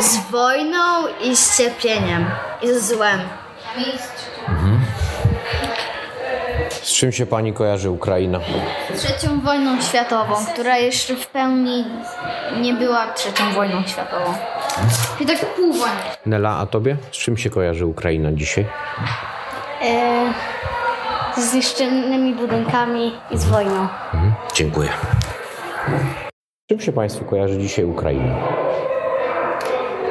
[0.00, 2.26] Z wojną i z cierpieniem.
[2.62, 3.20] I ze złem.
[6.84, 8.40] Z czym się Pani kojarzy Ukraina?
[8.96, 11.84] Trzecią wojną światową, która jeszcze w pełni
[12.60, 14.34] nie była trzecią wojną światową.
[15.20, 15.96] I tak pół wojny.
[16.26, 16.96] Nela, a Tobie?
[17.12, 18.66] Z czym się kojarzy Ukraina dzisiaj?
[21.36, 23.88] Z zniszczonymi budynkami i z wojną.
[24.54, 24.88] Dziękuję.
[26.64, 28.34] Z czym się Państwu kojarzy dzisiaj Ukraina?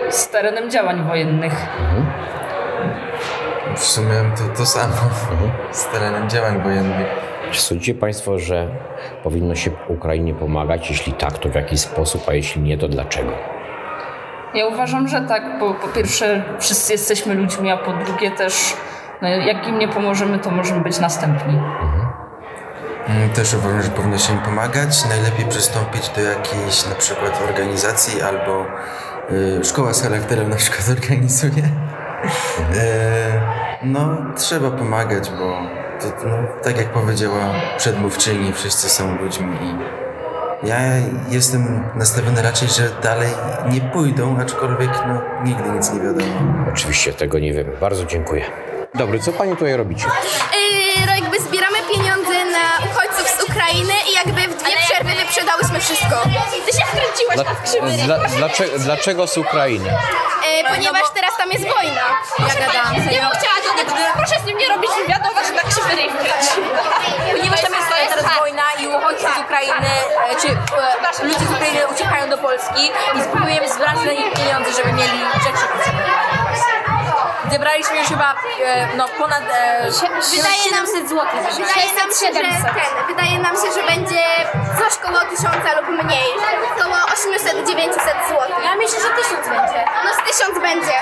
[0.09, 1.53] z terenem działań wojennych.
[3.75, 4.93] W sumie to, to samo
[5.71, 7.07] z terenem działań wojennych.
[7.51, 8.67] Czy sądzicie Państwo, że
[9.23, 10.89] powinno się Ukrainie pomagać?
[10.89, 13.31] Jeśli tak, to w jaki sposób, a jeśli nie, to dlaczego?
[14.53, 18.75] Ja uważam, że tak, bo po pierwsze wszyscy jesteśmy ludźmi, a po drugie też
[19.21, 21.59] no, jak im nie pomożemy, to możemy być następni.
[23.07, 25.05] Mm, Też uważam, że powinno się im pomagać.
[25.09, 28.65] Najlepiej przystąpić do jakiejś na przykład organizacji albo
[29.31, 31.63] y, szkoła z charakterem na przykład organizuje.
[32.75, 33.41] E,
[33.83, 35.57] no, trzeba pomagać, bo
[36.01, 40.03] to, no, tak jak powiedziała przedmówczyni, wszyscy są ludźmi i
[40.67, 40.77] ja
[41.29, 43.29] jestem nastawiony raczej, że dalej
[43.71, 46.31] nie pójdą, aczkolwiek no, nigdy nic nie wiadomo.
[46.73, 47.71] Oczywiście tego nie wiemy.
[47.81, 48.45] Bardzo dziękuję.
[48.95, 50.05] Dobry, co Pani tutaj robicie?
[50.07, 51.05] Yy,
[54.13, 56.15] jakby w dwie przerwy wyprzedałyśmy wszystko.
[56.65, 58.37] Ty się wkręciłaś na krzywy ryj.
[58.37, 59.89] dlaczego, dlaczego z Ukrainy?
[59.89, 62.05] Yy, ponieważ teraz tam jest wojna.
[62.39, 62.95] Ja gadam.
[63.11, 63.85] Ja bym chciała to nie,
[64.15, 66.79] proszę z nim nie robić wywiadu, że na krzywy ryj wkręciła.
[67.31, 69.93] Ponieważ tam jest teraz wojna i uchodźcy z Ukrainy,
[70.29, 72.83] e, czy e, ludzie z Ukrainy uciekają do Polski
[73.15, 76.92] i spróbujemy zbrać na nich pieniądze, żeby mieli rzeczy potrzebne.
[77.51, 78.35] Zebraliśmy już chyba
[78.65, 79.89] e, no, ponad e,
[80.31, 81.25] Wydaje nam 700 zł.
[81.51, 82.73] Wydaje nam się, że ten,
[83.07, 84.23] wydaje nam się, że będzie
[84.79, 85.45] coś koło 1000
[85.77, 86.27] lub mniej.
[86.83, 87.93] Koło 800-900
[88.29, 88.39] zł.
[88.63, 89.85] Ja myślę, że 1000 będzie.
[90.05, 90.93] No z 1000 będzie.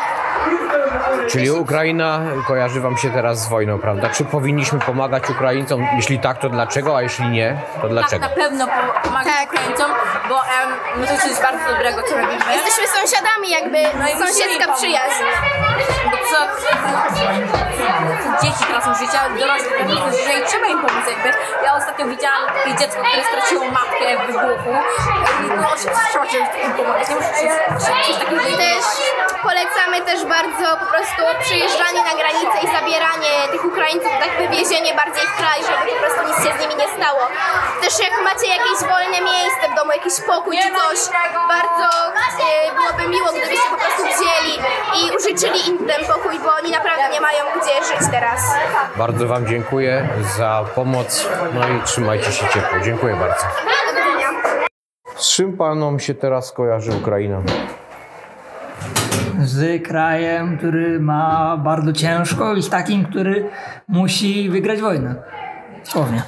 [1.29, 4.09] Czyli Ukraina kojarzy wam się teraz z wojną, prawda?
[4.09, 5.87] Czy powinniśmy pomagać Ukraińcom?
[5.95, 6.97] Jeśli tak, to dlaczego?
[6.97, 8.27] A jeśli nie, to dlaczego?
[8.27, 9.91] Tak, na pewno po- pomagać Ukraińcom,
[10.29, 12.39] bo em, no to jest bardzo dobrego, co robimy.
[12.55, 14.79] Jesteśmy sąsiadami jakby, No i musimy sąsiedzka pomóc.
[14.81, 15.23] przyjaźń.
[16.03, 16.39] Bo co,
[18.23, 21.29] co dzieci tracą życia, dorośli tracą życia i trzeba im pomóc jakby.
[21.65, 24.73] Ja ostatnio widziałam takie dziecko, które straciło matkę w wybuchu.
[25.43, 25.69] I no,
[26.11, 27.09] trzeba się im pomagać.
[27.09, 28.85] Nie muszę coś takiego Też
[29.43, 35.25] polecamy też bardzo po prostu przyjeżdżanie na granicę i zabieranie tych Ukraińców, tak wywiezienie bardziej
[35.31, 37.23] w kraj, żeby po prostu nic się z nimi nie stało.
[37.81, 40.99] Też jak macie jakieś wolne miejsce w domu, jakiś pokój czy coś,
[41.55, 41.87] bardzo
[42.47, 44.55] e, byłoby miło, gdybyście po prostu wzięli
[44.99, 48.30] i użyczyli im ten pokój, bo oni naprawdę nie mają gdzie żyć teraz.
[48.97, 52.79] Bardzo wam dziękuję za pomoc, no i trzymajcie się ciepło.
[52.83, 53.45] Dziękuję bardzo.
[55.15, 57.41] Z czym panom się teraz kojarzy Ukraina?
[59.43, 63.49] z krajem, który ma bardzo ciężko i z takim, który
[63.87, 65.15] musi wygrać wojnę.
[65.83, 66.23] Słownie.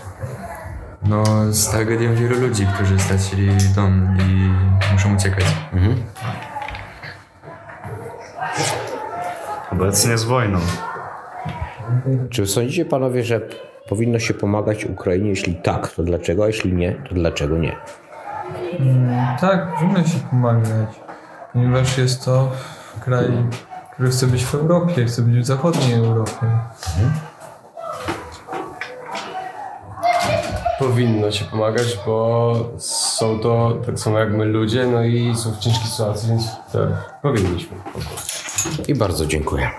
[1.04, 4.51] No, z tragedią wielu ludzi, którzy stracili dom i
[4.93, 5.45] muszą uciekać.
[9.72, 10.60] Obecnie z wojną.
[12.30, 13.41] Czy sądzicie panowie, że
[13.89, 15.30] powinno się pomagać Ukrainie?
[15.30, 16.44] Jeśli tak, to dlaczego?
[16.44, 17.76] A jeśli nie, to dlaczego nie?
[19.41, 20.89] Tak, powinno się pomagać,
[21.54, 22.52] ponieważ jest to
[23.02, 23.32] kraj,
[23.94, 26.46] który chce być w Europie, chce być w zachodniej Europie.
[30.80, 35.58] Powinno się pomagać, bo są to tak samo jak my ludzie, no i są w
[35.58, 37.78] ciężkiej sytuacji, więc tak, powinniśmy.
[37.94, 38.91] po prostu.
[38.91, 39.70] I bardzo dziękuję.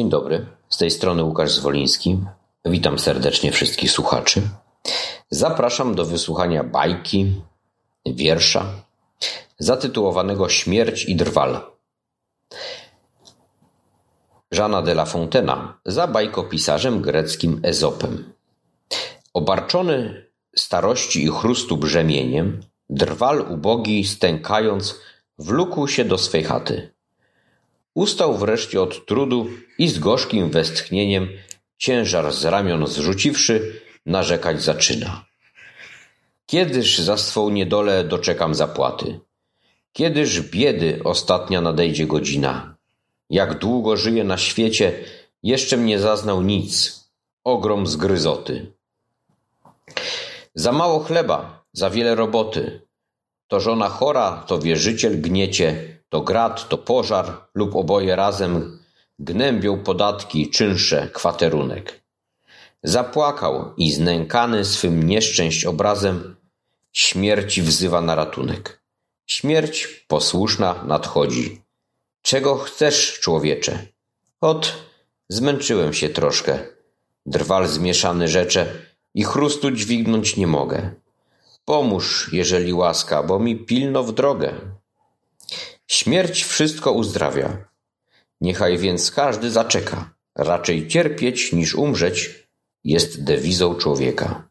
[0.00, 2.18] Dzień dobry, z tej strony Łukasz Zwoliński.
[2.64, 4.42] Witam serdecznie wszystkich słuchaczy.
[5.30, 7.42] Zapraszam do wysłuchania bajki,
[8.06, 8.64] wiersza
[9.58, 11.60] zatytułowanego Śmierć i drwal.
[14.50, 18.32] Żana de la Fontena za bajkopisarzem greckim Ezopem.
[19.34, 20.26] Obarczony
[20.56, 25.00] starości i chrustu brzemieniem, drwal ubogi stękając
[25.38, 26.99] wlókł się do swej chaty.
[27.94, 31.28] Ustał wreszcie od trudu i z gorzkim westchnieniem,
[31.78, 35.24] ciężar z ramion zrzuciwszy, narzekać zaczyna.
[36.46, 39.20] Kiedyż za swą niedolę doczekam zapłaty?
[39.92, 42.76] Kiedyż biedy ostatnia nadejdzie godzina?
[43.30, 45.04] Jak długo żyję na świecie,
[45.42, 47.00] jeszcze mnie zaznał nic.
[47.44, 48.72] Ogrom zgryzoty.
[50.54, 52.80] Za mało chleba, za wiele roboty.
[53.48, 58.78] To żona chora, to wierzyciel gniecie, to grad, to pożar lub oboje razem
[59.18, 62.02] gnębią podatki, czynsze, kwaterunek.
[62.82, 66.36] Zapłakał i znękany swym nieszczęść obrazem
[66.92, 68.82] śmierci wzywa na ratunek.
[69.26, 71.62] Śmierć posłuszna nadchodzi.
[72.22, 73.86] Czego chcesz, człowiecze?
[74.40, 74.72] Ot,
[75.28, 76.58] zmęczyłem się troszkę.
[77.26, 78.72] Drwal zmieszany rzecze
[79.14, 80.90] i chrustu dźwignąć nie mogę.
[81.64, 84.79] Pomóż, jeżeli łaska, bo mi pilno w drogę.
[85.90, 87.68] Śmierć wszystko uzdrawia.
[88.40, 90.14] Niechaj więc każdy zaczeka.
[90.36, 92.30] Raczej cierpieć niż umrzeć
[92.84, 94.48] jest dewizą człowieka.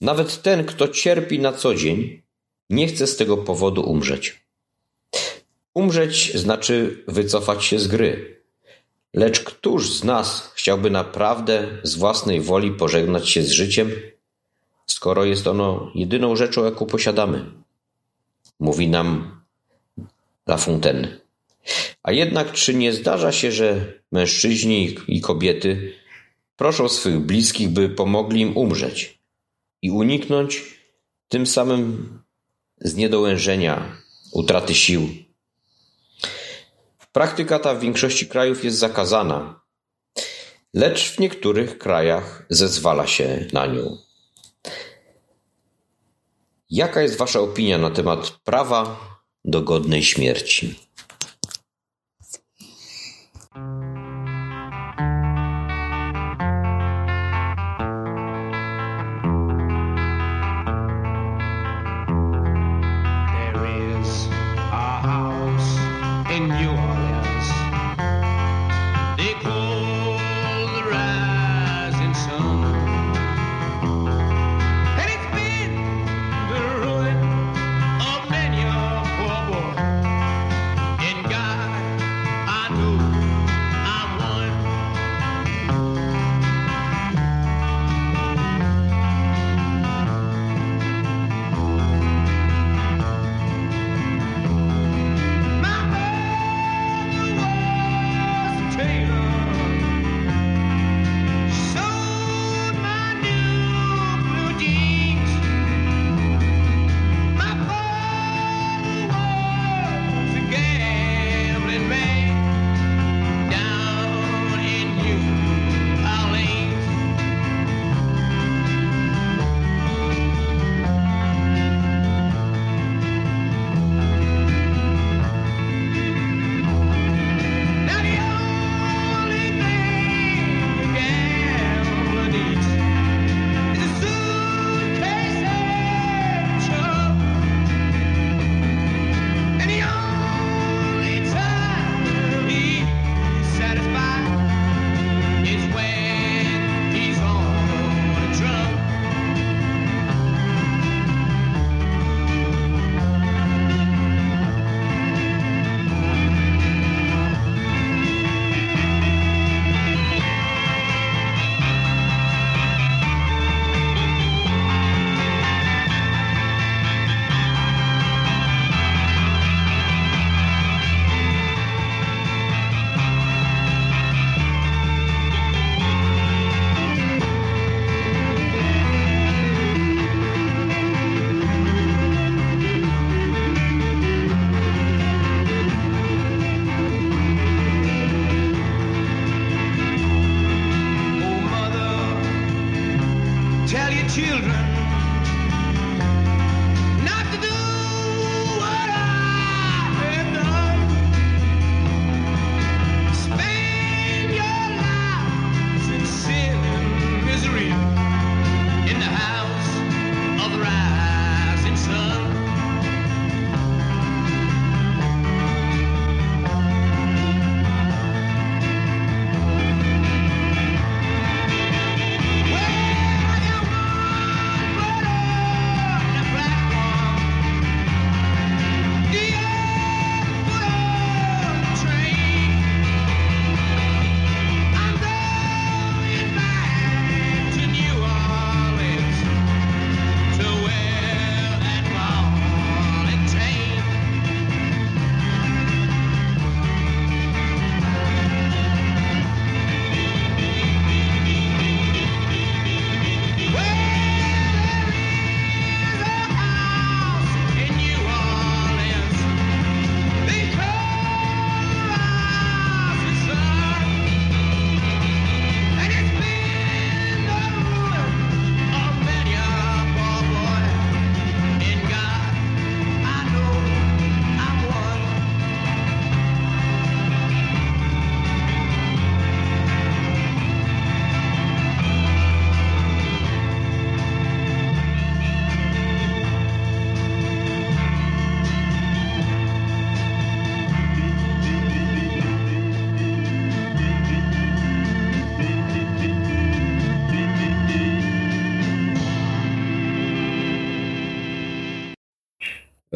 [0.00, 2.22] Nawet ten, kto cierpi na co dzień,
[2.70, 4.44] nie chce z tego powodu umrzeć.
[5.74, 8.42] Umrzeć znaczy wycofać się z gry.
[9.14, 13.90] Lecz któż z nas chciałby naprawdę z własnej woli pożegnać się z życiem,
[14.86, 17.67] skoro jest ono jedyną rzeczą, jaką posiadamy?
[18.60, 19.40] Mówi nam
[20.46, 21.20] La Fontaine.
[22.02, 25.92] A jednak czy nie zdarza się, że mężczyźni i kobiety
[26.56, 29.18] proszą swych bliskich, by pomogli im umrzeć
[29.82, 30.62] i uniknąć
[31.28, 32.08] tym samym
[32.80, 33.96] zniedołężenia,
[34.32, 35.08] utraty sił?
[37.12, 39.60] Praktyka ta w większości krajów jest zakazana,
[40.74, 44.07] lecz w niektórych krajach zezwala się na nią.
[46.70, 48.96] Jaka jest Wasza opinia na temat prawa
[49.44, 50.87] do godnej śmierci?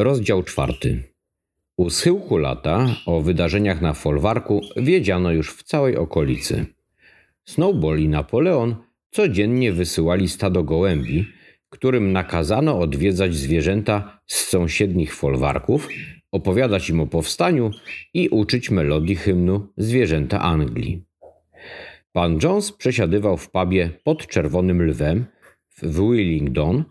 [0.03, 1.03] Rozdział czwarty.
[1.77, 6.67] U schyłku lata o wydarzeniach na folwarku wiedziano już w całej okolicy.
[7.45, 8.77] Snowball i Napoleon
[9.11, 11.27] codziennie wysyłali stado gołębi,
[11.71, 15.89] którym nakazano odwiedzać zwierzęta z sąsiednich folwarków,
[16.33, 17.71] opowiadać im o powstaniu
[18.15, 21.05] i uczyć melodii hymnu zwierzęta Anglii.
[22.13, 25.25] Pan Jones przesiadywał w pubie pod Czerwonym Lwem
[25.77, 26.85] w Willingdon,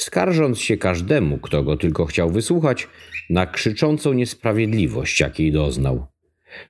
[0.00, 2.88] skarżąc się każdemu, kto go tylko chciał wysłuchać,
[3.30, 6.06] na krzyczącą niesprawiedliwość, jakiej doznał.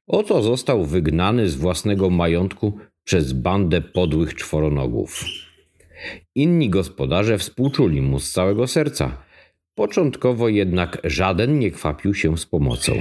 [0.06, 5.24] Oto został wygnany z własnego majątku przez bandę podłych czworonogów.
[6.34, 9.22] Inni gospodarze współczuli mu z całego serca.
[9.74, 12.92] Początkowo jednak żaden nie kwapił się z pomocą.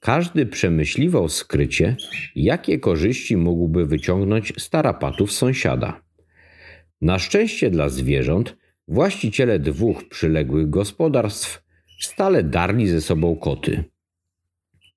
[0.00, 1.96] Każdy przemyśliwał skrycie,
[2.36, 6.02] jakie korzyści mógłby wyciągnąć z tarapatów sąsiada.
[7.00, 8.56] Na szczęście dla zwierząt,
[8.88, 11.64] właściciele dwóch przyległych gospodarstw
[12.00, 13.84] stale darli ze sobą koty.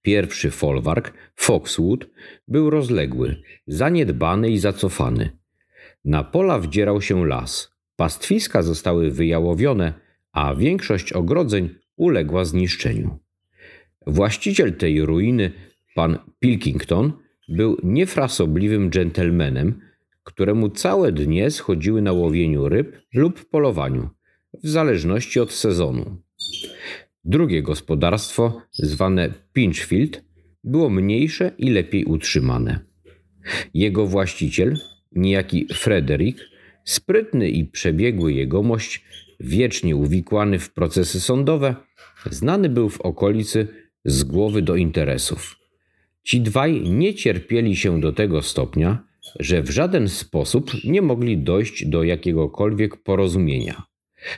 [0.02, 2.08] Pierwszy folwark, Foxwood,
[2.48, 3.36] był rozległy,
[3.68, 5.38] zaniedbany i zacofany.
[6.06, 9.94] Na pola wdzierał się las, pastwiska zostały wyjałowione,
[10.32, 13.20] a większość ogrodzeń uległa zniszczeniu.
[14.08, 15.52] Właściciel tej ruiny,
[15.96, 17.14] pan Pilkington,
[17.50, 19.82] był niefrasobliwym dżentelmenem,
[20.28, 24.10] któremu całe dnie schodziły na łowieniu ryb lub polowaniu,
[24.64, 26.22] w zależności od sezonu.
[27.24, 30.24] Drugie gospodarstwo, zwane Pinchfield,
[30.64, 32.80] było mniejsze i lepiej utrzymane.
[33.74, 34.78] Jego właściciel,
[35.12, 36.40] niejaki Frederick,
[36.84, 39.06] sprytny i przebiegły jegomość,
[39.40, 41.76] wiecznie uwikłany w procesy sądowe,
[42.30, 43.68] znany był w okolicy
[44.06, 45.56] z głowy do interesów.
[46.24, 49.08] Ci dwaj nie cierpieli się do tego stopnia,
[49.40, 53.84] że w żaden sposób nie mogli dojść do jakiegokolwiek porozumienia,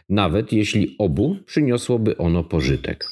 [0.09, 3.05] nawet jeśli obu przyniosłoby ono pożytek.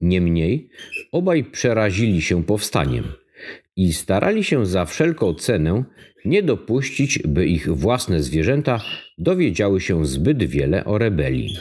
[0.00, 0.70] Niemniej
[1.12, 3.04] obaj przerazili się powstaniem
[3.76, 5.84] i starali się za wszelką cenę
[6.24, 8.80] nie dopuścić, by ich własne zwierzęta
[9.18, 11.56] dowiedziały się zbyt wiele o rebelii.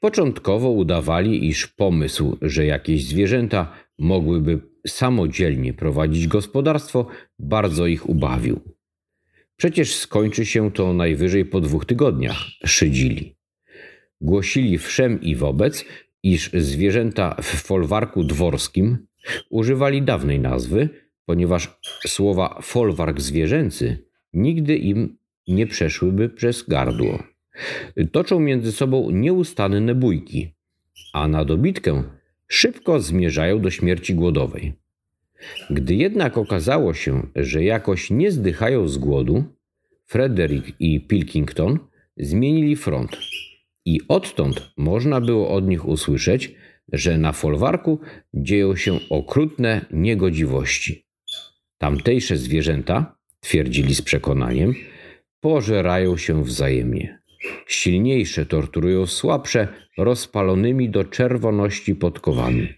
[0.00, 7.06] Początkowo udawali, iż pomysł, że jakieś zwierzęta mogłyby samodzielnie prowadzić gospodarstwo,
[7.38, 8.60] bardzo ich ubawił.
[9.56, 13.36] Przecież skończy się to najwyżej po dwóch tygodniach, szydzili.
[14.20, 15.84] Głosili wszem i wobec,
[16.22, 19.06] iż zwierzęta w folwarku dworskim
[19.50, 20.88] używali dawnej nazwy,
[21.26, 25.16] ponieważ słowa folwark zwierzęcy nigdy im
[25.48, 27.22] nie przeszłyby przez gardło.
[28.12, 30.54] Toczą między sobą nieustanne bójki,
[31.12, 32.02] a na dobitkę
[32.50, 34.72] szybko zmierzają do śmierci głodowej.
[35.70, 39.44] Gdy jednak okazało się, że jakoś nie zdychają z głodu,
[40.06, 41.78] Frederick i Pilkington
[42.16, 43.18] zmienili front
[43.84, 46.54] i odtąd można było od nich usłyszeć,
[46.92, 48.00] że na folwarku
[48.34, 51.06] dzieją się okrutne niegodziwości.
[51.78, 54.74] Tamtejsze zwierzęta, twierdzili z przekonaniem,
[55.40, 57.19] pożerają się wzajemnie.
[57.66, 59.68] Silniejsze torturują słabsze
[59.98, 62.68] rozpalonymi do czerwoności podkowami,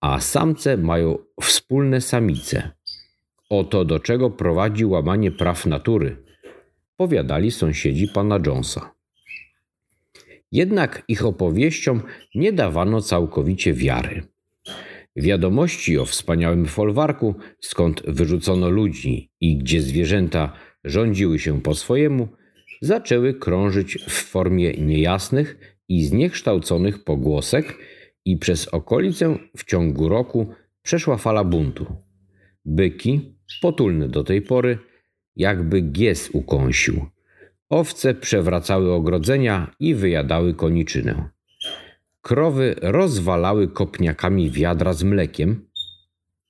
[0.00, 2.70] a samce mają wspólne samice.
[3.50, 6.16] Oto do czego prowadzi łamanie praw natury,
[6.96, 8.94] powiadali sąsiedzi pana Jonesa.
[10.52, 12.02] Jednak ich opowieściom
[12.34, 14.22] nie dawano całkowicie wiary.
[15.16, 20.52] Wiadomości o wspaniałym folwarku, skąd wyrzucono ludzi i gdzie zwierzęta
[20.84, 22.28] rządziły się po swojemu,
[22.80, 27.78] zaczęły krążyć w formie niejasnych i zniekształconych pogłosek
[28.24, 31.86] i przez okolicę w ciągu roku przeszła fala buntu.
[32.64, 34.78] Byki, potulne do tej pory,
[35.36, 37.06] jakby gies ukąsił.
[37.68, 41.28] Owce przewracały ogrodzenia i wyjadały koniczynę.
[42.20, 45.68] Krowy rozwalały kopniakami wiadra z mlekiem.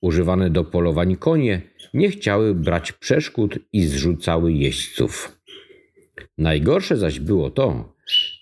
[0.01, 1.61] Używane do polowań konie
[1.93, 5.34] nie chciały brać przeszkód i zrzucały jeźdźców.
[6.37, 7.95] Najgorsze zaś było to,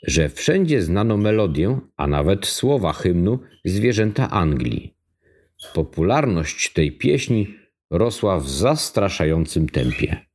[0.04, 4.94] że wszędzie znano melodię, a nawet słowa hymnu zwierzęta Anglii.
[5.74, 7.48] Popularność tej pieśni
[7.92, 10.26] rosła w zastraszającym tempie.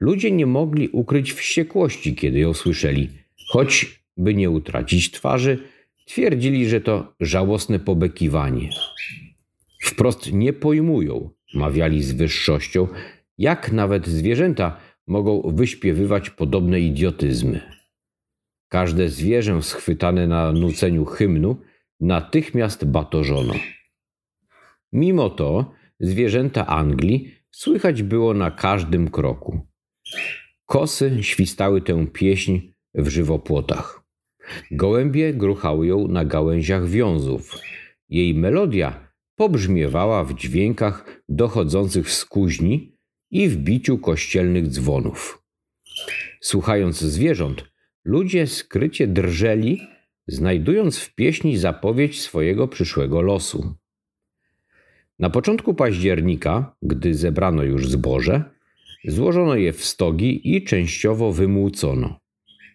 [0.00, 3.08] Ludzie nie mogli ukryć wściekłości, kiedy ją słyszeli,
[3.48, 5.58] choć, by nie utracić twarzy,
[6.06, 8.70] twierdzili, że to żałosne pobekiwanie.
[9.82, 12.88] Wprost nie pojmują, mawiali z wyższością,
[13.38, 17.60] jak nawet zwierzęta mogą wyśpiewywać podobne idiotyzmy.
[18.68, 21.56] Każde zwierzę schwytane na nuceniu hymnu
[22.00, 23.54] natychmiast batorzono.
[24.92, 29.60] Mimo to zwierzęta Anglii słychać było na każdym kroku.
[30.66, 32.58] Kosy świstały tę pieśń
[32.94, 34.02] w żywopłotach.
[34.70, 37.58] Gołębie gruchały ją na gałęziach wiązów.
[38.08, 42.97] Jej melodia pobrzmiewała w dźwiękach dochodzących z kuźni
[43.30, 45.42] i w biciu kościelnych dzwonów.
[46.40, 47.64] Słuchając zwierząt,
[48.04, 49.80] ludzie skrycie drżeli,
[50.26, 53.74] znajdując w pieśni zapowiedź swojego przyszłego losu.
[55.18, 58.44] Na początku października, gdy zebrano już zboże,
[59.04, 62.20] złożono je w stogi i częściowo wymłócono.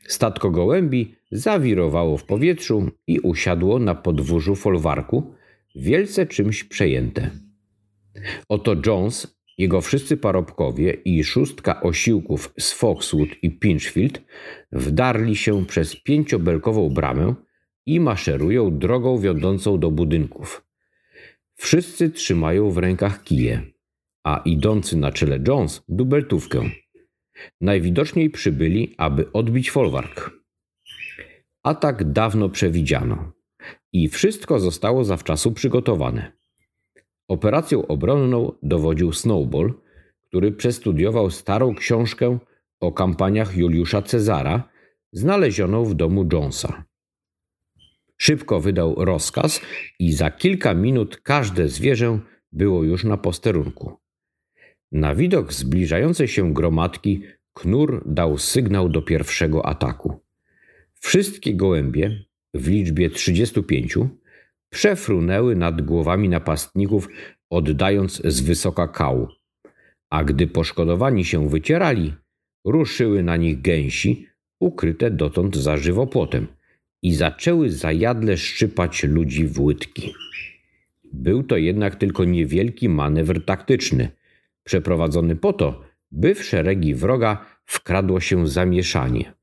[0.07, 5.33] Statko gołębi zawirowało w powietrzu i usiadło na podwórzu folwarku,
[5.75, 7.31] wielce czymś przejęte.
[8.49, 14.21] Oto Jones, jego wszyscy parobkowie i szóstka osiłków z Foxwood i Pinchfield
[14.71, 17.35] wdarli się przez pięciobelkową bramę
[17.85, 20.65] i maszerują drogą wiodącą do budynków.
[21.55, 23.61] Wszyscy trzymają w rękach kije,
[24.23, 26.69] a idący na czele Jones dubeltówkę.
[27.61, 30.31] Najwidoczniej przybyli, aby odbić folwark.
[31.63, 33.31] Atak dawno przewidziano
[33.93, 36.31] i wszystko zostało zawczasu przygotowane.
[37.33, 39.73] Operacją obronną dowodził Snowball,
[40.27, 42.37] który przestudiował starą książkę
[42.79, 44.69] o kampaniach Juliusza Cezara,
[45.11, 46.83] znalezioną w domu Jonesa.
[48.17, 49.61] Szybko wydał rozkaz
[49.99, 52.19] i za kilka minut każde zwierzę
[52.51, 53.97] było już na posterunku.
[54.91, 57.23] Na widok zbliżającej się gromadki
[57.53, 60.19] Knur dał sygnał do pierwszego ataku.
[60.99, 63.97] Wszystkie gołębie, w liczbie 35,
[64.73, 67.07] przefrunęły nad głowami napastników,
[67.49, 69.27] oddając z wysoka kał.
[70.09, 72.13] A gdy poszkodowani się wycierali,
[72.65, 74.27] ruszyły na nich gęsi,
[74.59, 76.47] ukryte dotąd za żywopłotem,
[77.01, 80.13] i zaczęły zajadle szczypać ludzi w łydki.
[81.13, 84.09] Był to jednak tylko niewielki manewr taktyczny,
[84.63, 89.33] przeprowadzony po to, by w szeregi wroga wkradło się zamieszanie.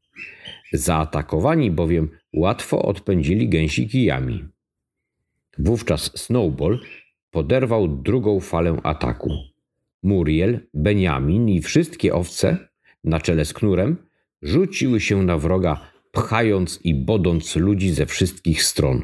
[0.73, 4.49] Zaatakowani bowiem łatwo odpędzili gęsi kijami.
[5.59, 6.81] Wówczas Snowball
[7.31, 9.31] poderwał drugą falę ataku.
[10.03, 12.69] Muriel, Benjamin i wszystkie owce,
[13.05, 13.97] na czele z knurem,
[14.43, 19.03] rzuciły się na wroga, pchając i bodąc ludzi ze wszystkich stron.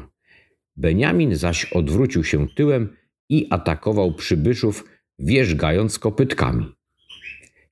[0.75, 2.95] Benjamin zaś odwrócił się tyłem
[3.29, 4.85] i atakował przybyszów,
[5.19, 6.65] wierzgając kopytkami.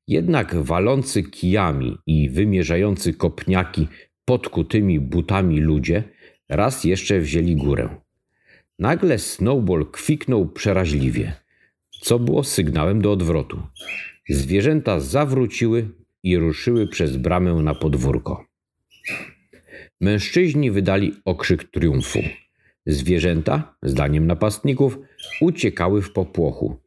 [0.08, 3.88] Jednak walący kijami i wymierzający kopniaki
[4.26, 6.04] podkutymi butami ludzie
[6.50, 8.05] raz jeszcze wzięli górę.
[8.80, 11.34] Nagle Snowball kwiknął przeraźliwie,
[12.02, 13.62] co było sygnałem do odwrotu.
[14.30, 15.90] Zwierzęta zawróciły
[16.24, 18.46] i ruszyły przez bramę na podwórko.
[20.02, 22.20] Mężczyźni wydali okrzyk triumfu.
[22.86, 24.98] Zwierzęta, zdaniem napastników,
[25.42, 26.78] uciekały w popłochu.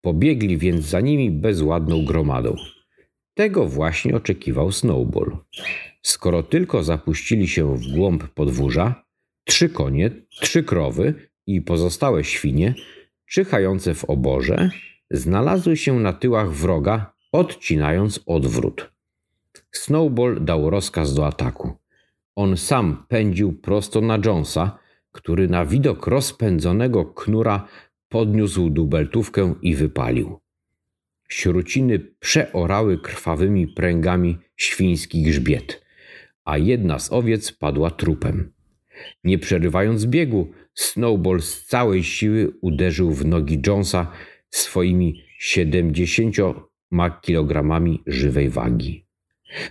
[0.00, 2.56] Pobiegli więc za nimi bezładną gromadą.
[3.34, 5.36] Tego właśnie oczekiwał Snowball.
[6.02, 9.04] Skoro tylko zapuścili się w głąb podwórza,
[9.44, 12.74] trzy konie, trzy krowy i pozostałe świnie,
[13.26, 14.70] czyhające w oborze,
[15.10, 18.92] znalazły się na tyłach wroga, odcinając odwrót.
[19.72, 21.72] Snowball dał rozkaz do ataku.
[22.36, 24.78] On sam pędził prosto na Jonesa,
[25.12, 27.68] który na widok rozpędzonego knura
[28.08, 30.38] podniósł dubeltówkę i wypalił.
[31.28, 35.84] Śruciny przeorały krwawymi pręgami świński grzbiet,
[36.44, 38.52] a jedna z owiec padła trupem.
[39.24, 44.12] Nie przerywając biegu, Snowball z całej siły uderzył w nogi Jonesa
[44.50, 46.36] swoimi 70
[47.22, 49.06] kilogramami żywej wagi.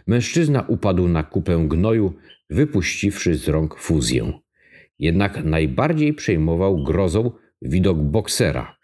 [0.07, 2.13] Mężczyzna upadł na kupę gnoju,
[2.49, 4.33] wypuściwszy z rąk fuzję.
[4.99, 7.31] Jednak najbardziej przejmował grozą
[7.61, 8.77] widok boksera,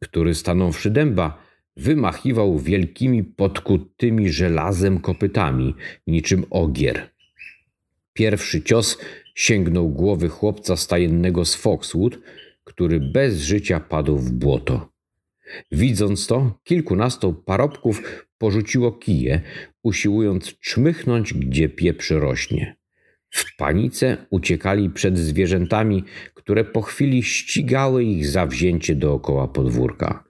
[0.00, 1.44] który stanąwszy dęba,
[1.76, 5.74] wymachiwał wielkimi podkutymi żelazem kopytami,
[6.06, 7.10] niczym ogier.
[8.12, 8.98] Pierwszy cios
[9.34, 12.18] sięgnął głowy chłopca stajennego z Foxwood,
[12.64, 14.88] który bez życia padł w błoto.
[15.72, 19.40] Widząc to, kilkunastu parobków porzuciło kije,
[19.82, 22.76] usiłując czmychnąć, gdzie pieprz rośnie.
[23.30, 26.04] W panice uciekali przed zwierzętami,
[26.34, 30.24] które po chwili ścigały ich zawzięcie dookoła podwórka.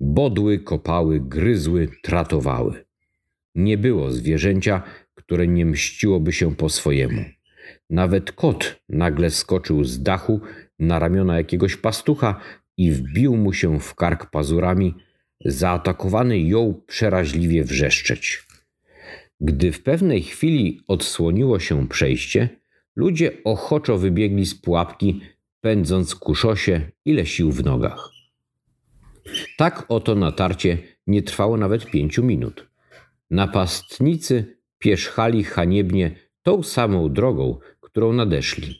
[0.00, 2.84] Bodły, kopały, gryzły, tratowały.
[3.54, 4.82] Nie było zwierzęcia,
[5.14, 7.24] które nie mściłoby się po swojemu.
[7.90, 10.40] Nawet kot nagle skoczył z dachu
[10.78, 12.40] na ramiona jakiegoś pastucha
[12.76, 14.94] i wbił mu się w kark pazurami,
[15.44, 18.46] zaatakowany jął przeraźliwie wrzeszczeć.
[19.40, 22.48] Gdy w pewnej chwili odsłoniło się przejście,
[22.96, 25.20] ludzie ochoczo wybiegli z pułapki,
[25.60, 28.10] pędząc ku szosie, ile sił w nogach.
[29.58, 32.68] Tak oto natarcie nie trwało nawet pięciu minut.
[33.30, 36.10] Napastnicy pierzchali haniebnie
[36.42, 37.58] tą samą drogą,
[37.90, 38.74] którą nadeszli.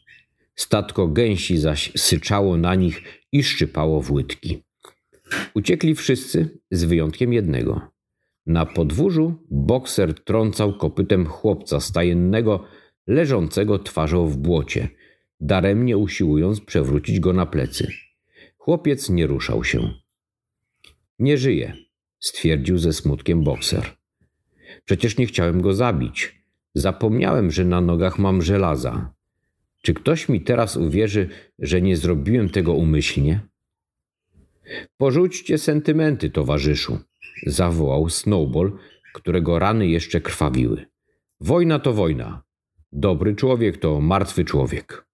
[0.55, 3.03] Statko gęsi zaś syczało na nich
[3.33, 4.63] i szczypało w łydki.
[5.55, 7.81] Uciekli wszyscy z wyjątkiem jednego.
[8.47, 12.65] Na podwórzu bokser trącał kopytem chłopca stajennego,
[13.07, 14.89] leżącego twarzą w błocie,
[15.41, 17.93] daremnie usiłując przewrócić go na plecy.
[18.57, 19.95] Chłopiec nie ruszał się.
[21.19, 21.77] Nie żyje,
[22.21, 23.97] stwierdził ze smutkiem bokser.
[24.85, 26.40] Przecież nie chciałem go zabić.
[26.75, 29.13] Zapomniałem, że na nogach mam żelaza.
[29.83, 33.41] Czy ktoś mi teraz uwierzy, że nie zrobiłem tego umyślnie?
[34.97, 36.99] Porzućcie sentymenty, towarzyszu,
[37.47, 38.73] zawołał Snowball,
[39.13, 40.87] którego rany jeszcze krwawiły.
[41.41, 42.43] Wojna to wojna.
[42.93, 45.07] Dobry człowiek to martwy człowiek.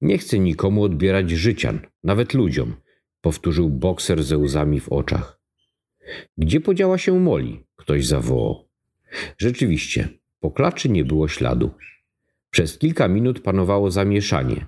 [0.00, 2.74] Nie chcę nikomu odbierać życia, nawet ludziom,
[3.20, 5.40] powtórzył bokser ze łzami w oczach.
[6.38, 7.64] Gdzie podziała się Moli?
[7.76, 8.68] Ktoś zawołał.
[9.38, 10.08] Rzeczywiście,
[10.40, 11.70] po klaczy nie było śladu.
[12.50, 14.66] Przez kilka minut panowało zamieszanie.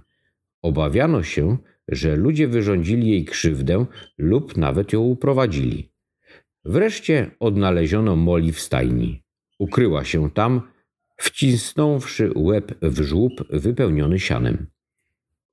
[0.62, 1.56] Obawiano się,
[1.88, 3.86] że ludzie wyrządzili jej krzywdę
[4.18, 5.92] lub nawet ją uprowadzili.
[6.64, 9.22] Wreszcie odnaleziono Moli w stajni.
[9.58, 10.62] Ukryła się tam,
[11.16, 14.66] wcisnąwszy łeb w żłób wypełniony sianem.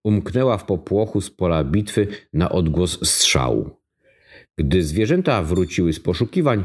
[0.03, 3.69] Umknęła w popłochu z pola bitwy na odgłos strzału.
[4.57, 6.63] Gdy zwierzęta wróciły z poszukiwań,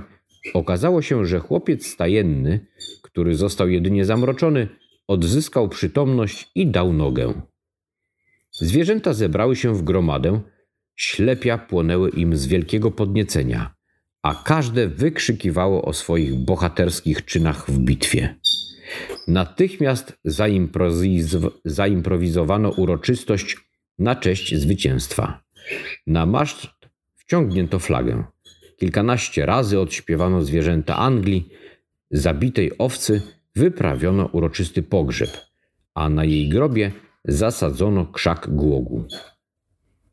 [0.55, 2.67] okazało się, że chłopiec stajenny,
[3.03, 4.69] który został jedynie zamroczony,
[5.09, 7.43] odzyskał przytomność i dał nogę.
[8.53, 10.41] Zwierzęta zebrały się w gromadę,
[10.97, 13.75] ślepia płonęły im z wielkiego podniecenia,
[14.23, 18.35] a każde wykrzykiwało o swoich bohaterskich czynach w bitwie.
[19.29, 23.57] Natychmiast zaimprowiz- zaimprowizowano uroczystość
[23.99, 25.45] na cześć zwycięstwa.
[26.07, 26.69] Na maszt
[27.15, 28.25] wciągnięto flagę.
[28.77, 31.49] Kilkanaście razy odśpiewano zwierzęta Anglii,
[32.11, 33.23] zabitej owcy
[33.57, 35.31] wyprawiono uroczysty pogrzeb,
[35.95, 36.93] a na jej grobie
[37.25, 39.05] zasadzono krzak głogu.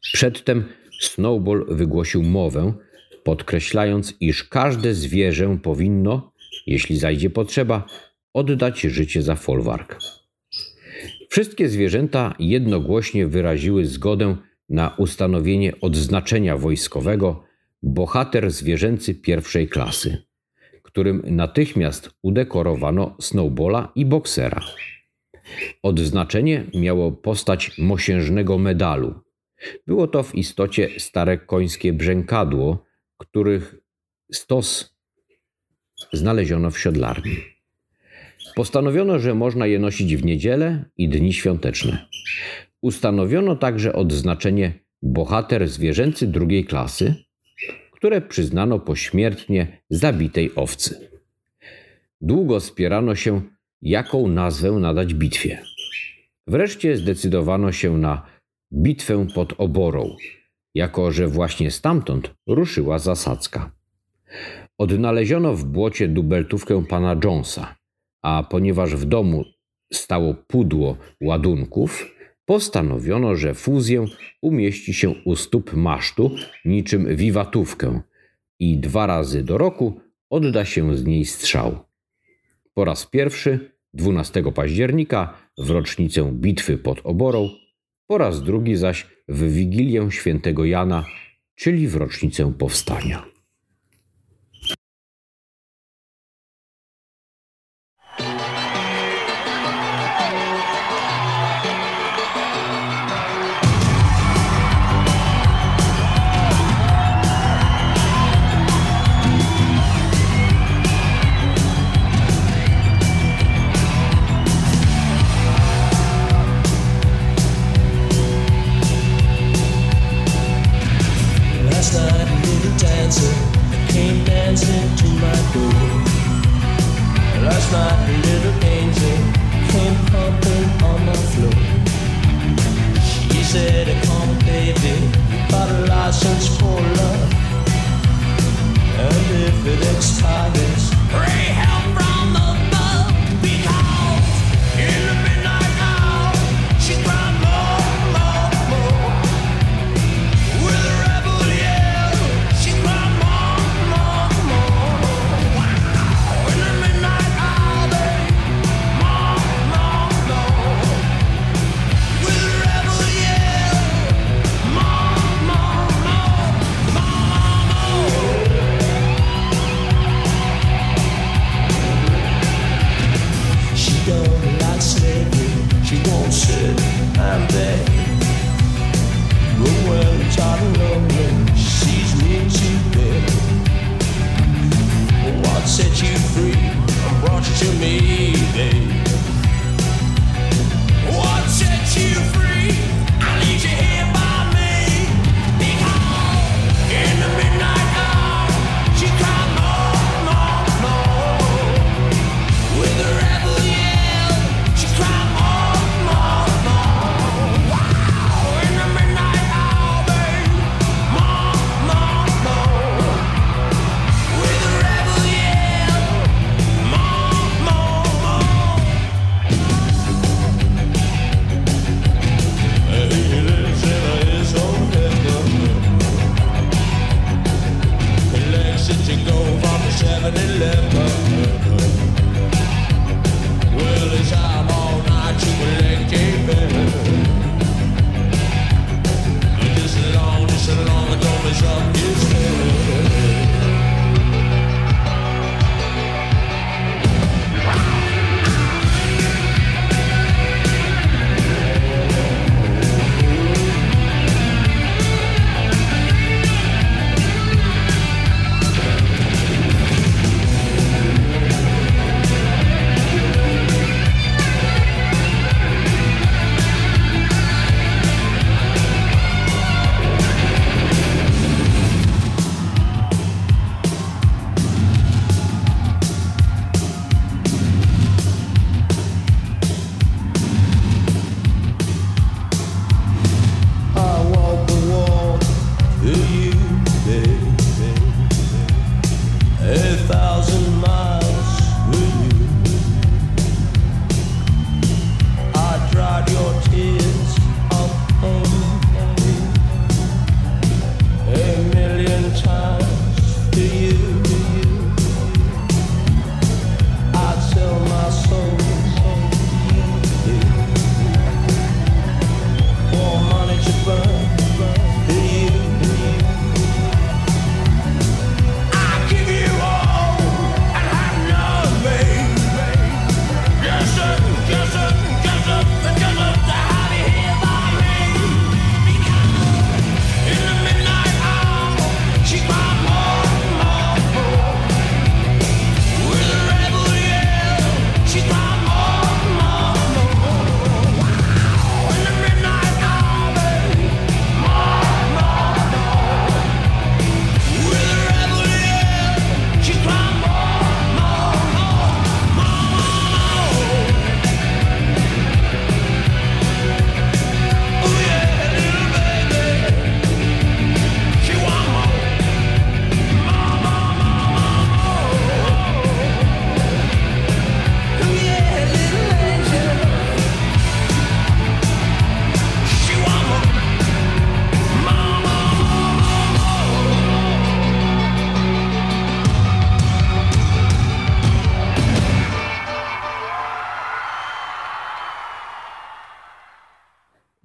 [0.01, 0.63] Przedtem
[1.01, 2.73] Snowball wygłosił mowę,
[3.23, 6.31] podkreślając, iż każde zwierzę powinno,
[6.67, 7.85] jeśli zajdzie potrzeba,
[8.33, 9.99] oddać życie za folwark.
[11.29, 14.35] Wszystkie zwierzęta jednogłośnie wyraziły zgodę
[14.69, 17.43] na ustanowienie odznaczenia wojskowego
[17.83, 20.23] bohater zwierzęcy pierwszej klasy,
[20.83, 24.61] którym natychmiast udekorowano Snowballa i Boksera.
[25.83, 29.13] Odznaczenie miało postać mosiężnego medalu.
[29.87, 32.85] Było to w istocie stare końskie brzękadło,
[33.17, 33.75] których
[34.31, 34.95] stos
[36.13, 37.35] znaleziono w siodlarni.
[38.55, 42.07] Postanowiono, że można je nosić w niedzielę i dni świąteczne.
[42.81, 47.15] Ustanowiono także odznaczenie bohater zwierzęcy drugiej klasy,
[48.01, 51.09] które przyznano pośmiertnie zabitej owcy.
[52.21, 53.41] Długo spierano się,
[53.81, 55.63] jaką nazwę nadać bitwie.
[56.47, 58.25] Wreszcie zdecydowano się na
[58.73, 60.15] bitwę pod Oborą,
[60.75, 63.71] jako że właśnie stamtąd ruszyła zasadzka.
[64.77, 67.75] Odnaleziono w błocie dubeltówkę pana Jonesa,
[68.23, 69.43] a ponieważ w domu
[69.93, 72.10] stało pudło ładunków,
[72.45, 74.05] postanowiono, że fuzję
[74.41, 76.35] umieści się u stóp masztu
[76.65, 78.01] niczym wiwatówkę
[78.59, 81.79] i dwa razy do roku odda się z niej strzał.
[82.73, 87.49] Po raz pierwszy 12 października w rocznicę bitwy pod Oborą,
[88.07, 91.05] po raz drugi zaś w Wigilię świętego Jana,
[91.55, 93.30] czyli w rocznicę powstania.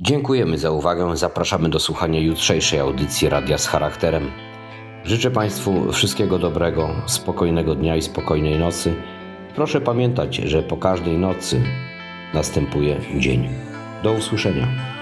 [0.07, 1.16] Dziękujemy za uwagę.
[1.16, 4.31] Zapraszamy do słuchania jutrzejszej audycji Radia z Charakterem.
[5.05, 8.95] Życzę Państwu wszystkiego dobrego, spokojnego dnia i spokojnej nocy.
[9.55, 11.62] Proszę pamiętać, że po każdej nocy
[12.35, 13.49] następuje dzień.
[14.03, 14.95] Do usłyszenia.